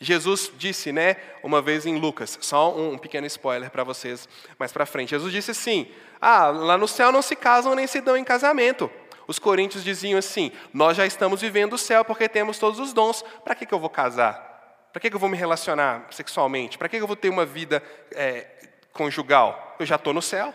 [0.00, 4.26] Jesus disse, né, uma vez em Lucas, só um pequeno spoiler para vocês
[4.58, 5.10] mais para frente.
[5.10, 8.90] Jesus disse assim: Ah, lá no céu não se casam nem se dão em casamento.
[9.26, 13.22] Os coríntios diziam assim: Nós já estamos vivendo o céu porque temos todos os dons,
[13.44, 14.50] para que, que eu vou casar?
[14.92, 16.76] Para que, que eu vou me relacionar sexualmente?
[16.76, 19.76] Para que, que eu vou ter uma vida é, conjugal?
[19.78, 20.54] Eu já estou no céu.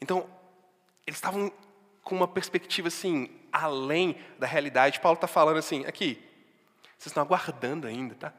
[0.00, 0.28] Então,
[1.06, 1.52] eles estavam
[2.02, 4.98] com uma perspectiva assim, além da realidade.
[5.00, 6.14] Paulo está falando assim: aqui,
[6.98, 8.32] vocês estão aguardando ainda, tá?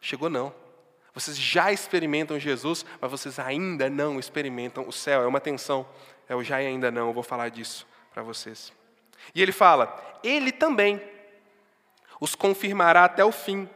[0.00, 0.54] Chegou não.
[1.12, 5.22] Vocês já experimentam Jesus, mas vocês ainda não experimentam o céu.
[5.22, 5.86] É uma tensão
[6.30, 8.72] é o já e ainda não, eu vou falar disso para vocês.
[9.34, 11.02] E ele fala: Ele também,
[12.20, 13.68] os confirmará até o fim,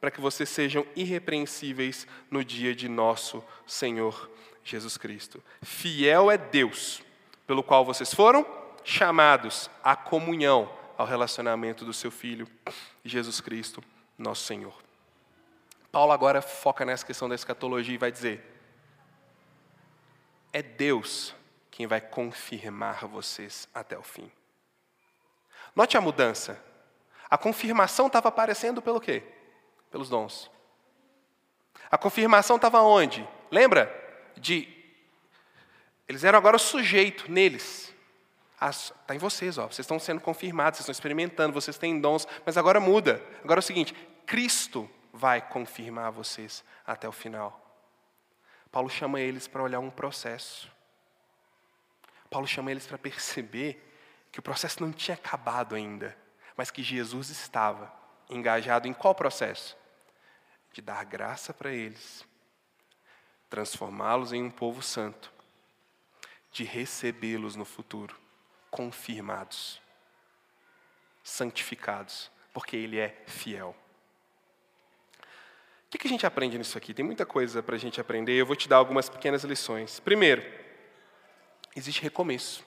[0.00, 4.30] para que vocês sejam irrepreensíveis no dia de nosso Senhor
[4.62, 5.42] Jesus Cristo.
[5.60, 7.02] Fiel é Deus,
[7.44, 8.46] pelo qual vocês foram
[8.84, 12.46] chamados à comunhão, ao relacionamento do seu Filho,
[13.04, 13.82] Jesus Cristo,
[14.16, 14.80] nosso Senhor.
[15.90, 18.44] Paulo agora foca nessa questão da escatologia e vai dizer:
[20.52, 21.34] é Deus
[21.76, 24.32] quem vai confirmar vocês até o fim.
[25.74, 26.58] Note a mudança.
[27.28, 29.22] A confirmação estava aparecendo pelo quê?
[29.90, 30.50] Pelos dons.
[31.90, 33.28] A confirmação estava onde?
[33.50, 33.92] Lembra?
[34.38, 34.66] De.
[36.08, 37.94] Eles eram agora o sujeito neles.
[38.58, 39.66] Está em vocês, ó.
[39.66, 43.22] vocês estão sendo confirmados, vocês estão experimentando, vocês têm dons, mas agora muda.
[43.44, 43.92] Agora é o seguinte:
[44.24, 47.60] Cristo vai confirmar vocês até o final.
[48.72, 50.74] Paulo chama eles para olhar um processo.
[52.26, 53.82] Paulo chama eles para perceber
[54.32, 56.16] que o processo não tinha acabado ainda,
[56.56, 57.92] mas que Jesus estava
[58.28, 59.76] engajado em qual processo?
[60.72, 62.24] De dar graça para eles,
[63.48, 65.32] transformá-los em um povo santo,
[66.50, 68.18] de recebê-los no futuro,
[68.70, 69.80] confirmados,
[71.22, 73.76] santificados, porque Ele é fiel.
[75.86, 76.92] O que a gente aprende nisso aqui?
[76.92, 78.32] Tem muita coisa para a gente aprender.
[78.34, 79.98] Eu vou te dar algumas pequenas lições.
[79.98, 80.42] Primeiro,
[81.76, 82.64] existe recomeço.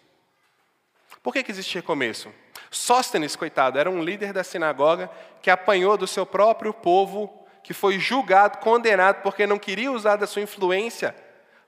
[1.21, 2.31] Por que, que existe recomeço?
[2.71, 5.09] Sóstenes, coitado, era um líder da sinagoga
[5.41, 10.27] que apanhou do seu próprio povo, que foi julgado, condenado, porque não queria usar da
[10.27, 11.15] sua influência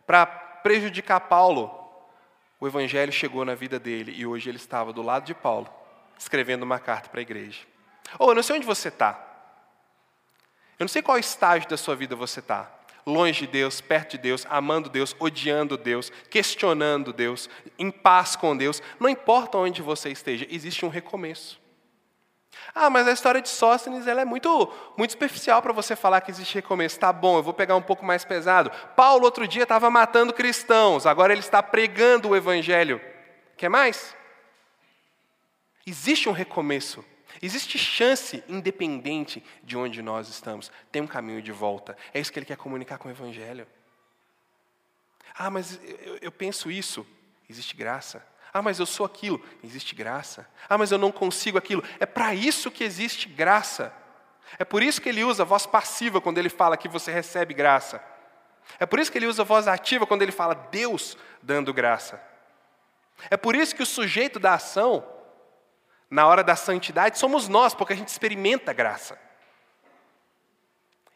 [0.06, 1.78] para prejudicar Paulo.
[2.60, 5.68] O evangelho chegou na vida dele e hoje ele estava do lado de Paulo,
[6.18, 7.62] escrevendo uma carta para a igreja.
[8.20, 9.28] Ou oh, eu não sei onde você está.
[10.78, 12.72] Eu não sei qual estágio da sua vida você está.
[13.06, 18.56] Longe de Deus, perto de Deus, amando Deus, odiando Deus, questionando Deus, em paz com
[18.56, 18.82] Deus.
[19.00, 21.60] Não importa onde você esteja, existe um recomeço.
[22.74, 26.32] Ah, mas a história de Sóstenes ela é muito, muito superficial para você falar que
[26.32, 27.00] existe recomeço.
[27.00, 28.72] Tá bom, eu vou pegar um pouco mais pesado.
[28.96, 33.02] Paulo, outro dia, estava matando cristãos, agora ele está pregando o evangelho.
[33.58, 34.16] Quer mais?
[35.86, 37.04] Existe um recomeço.
[37.42, 40.72] Existe chance, independente de onde nós estamos.
[40.92, 41.98] Tem um caminho de volta.
[42.14, 43.68] É isso que ele quer comunicar com o Evangelho.
[45.34, 47.06] Ah, mas eu, eu penso isso.
[47.50, 48.26] Existe graça.
[48.54, 49.44] Ah, mas eu sou aquilo.
[49.64, 50.48] Existe graça.
[50.70, 51.84] Ah, mas eu não consigo aquilo.
[52.00, 53.92] É para isso que existe graça.
[54.60, 58.04] É por isso que ele usa voz passiva quando ele fala que você recebe graça.
[58.80, 62.22] É por isso que ele usa voz ativa quando ele fala Deus dando graça.
[63.30, 65.04] É por isso que o sujeito da ação
[66.12, 69.18] na hora da santidade somos nós, porque a gente experimenta a graça.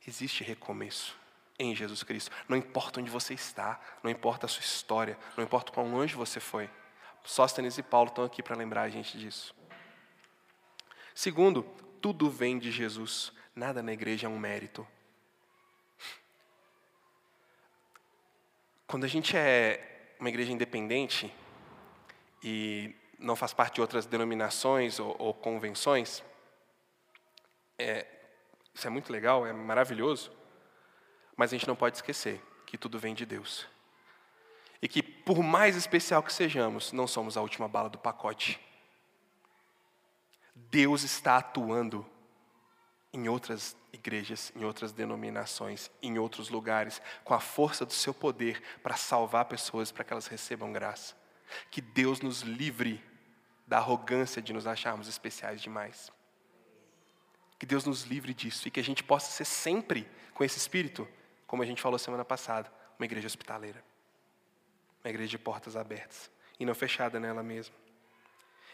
[0.07, 1.17] Existe recomeço
[1.59, 2.31] em Jesus Cristo.
[2.47, 6.39] Não importa onde você está, não importa a sua história, não importa quão longe você
[6.39, 6.69] foi.
[7.25, 9.53] Sóstenes e Paulo estão aqui para lembrar a gente disso.
[11.13, 11.63] Segundo,
[12.01, 13.33] tudo vem de Jesus.
[13.53, 14.87] Nada na igreja é um mérito.
[18.87, 21.33] Quando a gente é uma igreja independente
[22.41, 26.23] e não faz parte de outras denominações ou, ou convenções,
[27.77, 28.05] é,
[28.73, 30.31] isso é muito legal, é maravilhoso,
[31.35, 33.67] mas a gente não pode esquecer que tudo vem de Deus.
[34.81, 38.59] E que, por mais especial que sejamos, não somos a última bala do pacote.
[40.53, 42.05] Deus está atuando
[43.13, 48.61] em outras igrejas, em outras denominações, em outros lugares, com a força do seu poder
[48.83, 51.15] para salvar pessoas, para que elas recebam graça.
[51.69, 53.03] Que Deus nos livre
[53.67, 56.11] da arrogância de nos acharmos especiais demais.
[57.57, 61.07] Que Deus nos livre disso e que a gente possa ser sempre com esse espírito,
[61.47, 63.83] como a gente falou semana passada, uma igreja hospitaleira.
[65.03, 66.29] Uma igreja de portas abertas
[66.59, 67.75] e não fechada nela mesma.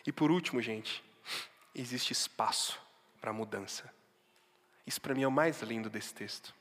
[0.05, 1.03] E por último, gente,
[1.75, 2.81] existe espaço
[3.19, 3.93] para mudança.
[4.85, 6.53] Isso para mim é o mais lindo desse texto.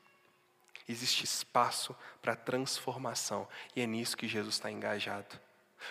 [0.88, 5.40] Existe espaço para transformação e é nisso que Jesus está engajado.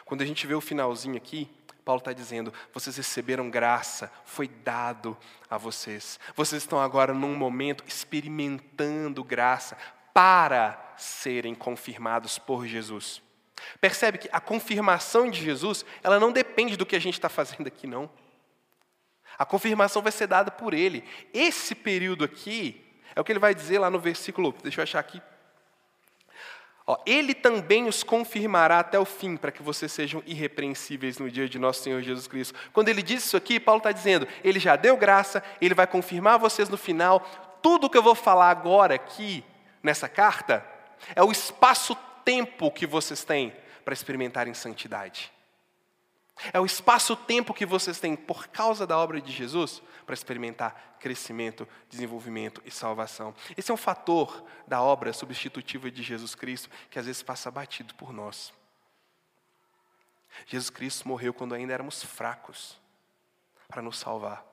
[0.05, 1.49] Quando a gente vê o finalzinho aqui,
[1.83, 5.17] Paulo está dizendo: vocês receberam graça, foi dado
[5.49, 6.19] a vocês.
[6.35, 9.77] Vocês estão agora num momento experimentando graça
[10.13, 13.21] para serem confirmados por Jesus.
[13.81, 17.67] Percebe que a confirmação de Jesus, ela não depende do que a gente está fazendo
[17.67, 18.09] aqui, não.
[19.37, 21.03] A confirmação vai ser dada por Ele.
[21.33, 22.85] Esse período aqui,
[23.15, 25.21] é o que ele vai dizer lá no versículo, deixa eu achar aqui,
[26.91, 31.47] Ó, ele também os confirmará até o fim, para que vocês sejam irrepreensíveis no dia
[31.47, 32.57] de nosso Senhor Jesus Cristo.
[32.73, 36.39] Quando ele diz isso aqui, Paulo está dizendo: ele já deu graça, ele vai confirmar
[36.39, 37.19] vocês no final.
[37.61, 39.45] Tudo o que eu vou falar agora aqui,
[39.83, 40.65] nessa carta,
[41.15, 43.53] é o espaço-tempo que vocês têm
[43.85, 45.31] para experimentarem santidade.
[46.53, 51.67] É o espaço-tempo que vocês têm por causa da obra de Jesus para experimentar crescimento,
[51.89, 53.33] desenvolvimento e salvação.
[53.57, 57.93] Esse é um fator da obra substitutiva de Jesus Cristo que às vezes passa batido
[57.95, 58.53] por nós.
[60.45, 62.77] Jesus Cristo morreu quando ainda éramos fracos
[63.67, 64.45] para nos salvar.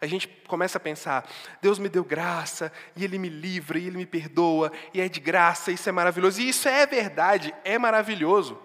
[0.00, 1.28] A gente começa a pensar,
[1.60, 5.20] Deus me deu graça, e Ele me livra, e Ele me perdoa, e é de
[5.20, 6.40] graça, isso é maravilhoso.
[6.40, 8.58] E isso é verdade, é maravilhoso.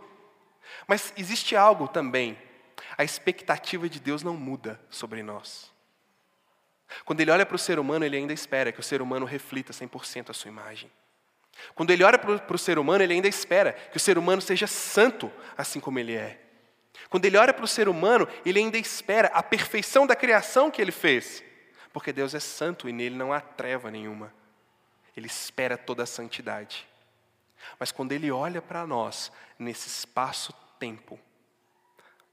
[0.88, 2.38] Mas existe algo também,
[2.98, 5.72] a expectativa de Deus não muda sobre nós.
[7.06, 9.74] Quando Ele olha para o ser humano, Ele ainda espera que o ser humano reflita
[9.74, 10.92] 100% a sua imagem.
[11.76, 14.68] Quando Ele olha para o ser humano, Ele ainda espera que o ser humano seja
[14.68, 16.40] santo, assim como Ele é.
[17.10, 20.82] Quando Ele olha para o ser humano, Ele ainda espera a perfeição da criação que
[20.82, 21.44] Ele fez.
[21.92, 24.34] Porque Deus é santo e nele não há treva nenhuma.
[25.16, 26.88] Ele espera toda a santidade.
[27.80, 31.20] Mas quando Ele olha para nós, nesse espaço-tempo,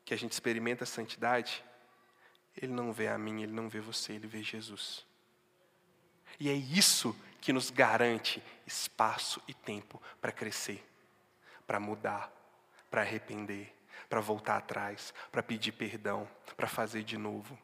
[0.05, 1.65] que a gente experimenta a santidade,
[2.57, 5.07] Ele não vê a mim, Ele não vê você, Ele vê Jesus.
[6.39, 10.85] E é isso que nos garante espaço e tempo para crescer,
[11.67, 12.33] para mudar,
[12.91, 13.75] para arrepender,
[14.09, 17.59] para voltar atrás, para pedir perdão, para fazer de novo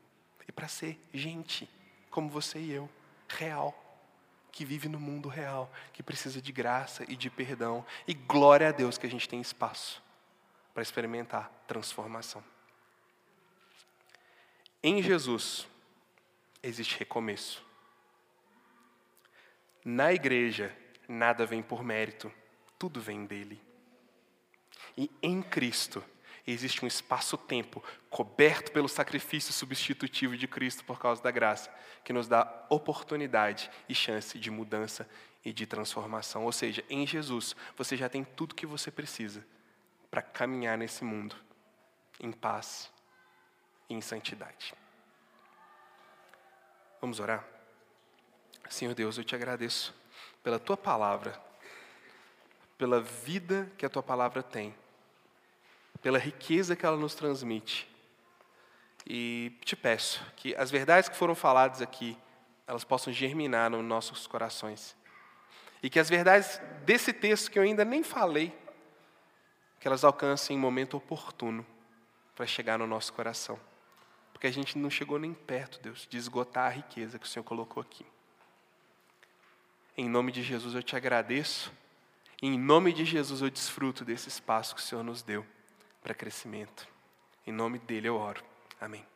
[0.46, 1.68] e para ser gente
[2.10, 2.90] como você e eu,
[3.28, 3.89] real
[4.50, 7.84] que vive no mundo real, que precisa de graça e de perdão.
[8.06, 10.02] E glória a Deus que a gente tem espaço
[10.72, 12.42] para experimentar transformação.
[14.82, 15.66] Em Jesus
[16.62, 17.64] existe recomeço.
[19.84, 20.74] Na igreja,
[21.08, 22.32] nada vem por mérito,
[22.78, 23.60] tudo vem dele.
[24.96, 26.04] E em Cristo,
[26.50, 31.72] existe um espaço-tempo coberto pelo sacrifício substitutivo de Cristo por causa da graça,
[32.04, 35.08] que nos dá oportunidade e chance de mudança
[35.44, 36.44] e de transformação.
[36.44, 39.46] Ou seja, em Jesus, você já tem tudo que você precisa
[40.10, 41.36] para caminhar nesse mundo
[42.18, 42.90] em paz
[43.88, 44.74] e em santidade.
[47.00, 47.46] Vamos orar?
[48.68, 49.94] Senhor Deus, eu te agradeço
[50.42, 51.40] pela tua palavra,
[52.78, 54.74] pela vida que a tua palavra tem
[56.02, 57.88] pela riqueza que ela nos transmite.
[59.06, 62.16] E te peço que as verdades que foram faladas aqui,
[62.66, 64.96] elas possam germinar nos nossos corações.
[65.82, 68.56] E que as verdades desse texto que eu ainda nem falei,
[69.78, 71.66] que elas alcancem em momento oportuno
[72.34, 73.58] para chegar no nosso coração.
[74.32, 77.44] Porque a gente não chegou nem perto, Deus, de esgotar a riqueza que o Senhor
[77.44, 78.06] colocou aqui.
[79.96, 81.72] Em nome de Jesus eu te agradeço.
[82.40, 85.44] Em nome de Jesus eu desfruto desse espaço que o Senhor nos deu
[86.00, 86.88] para crescimento.
[87.46, 88.42] Em nome dele eu oro.
[88.80, 89.09] Amém.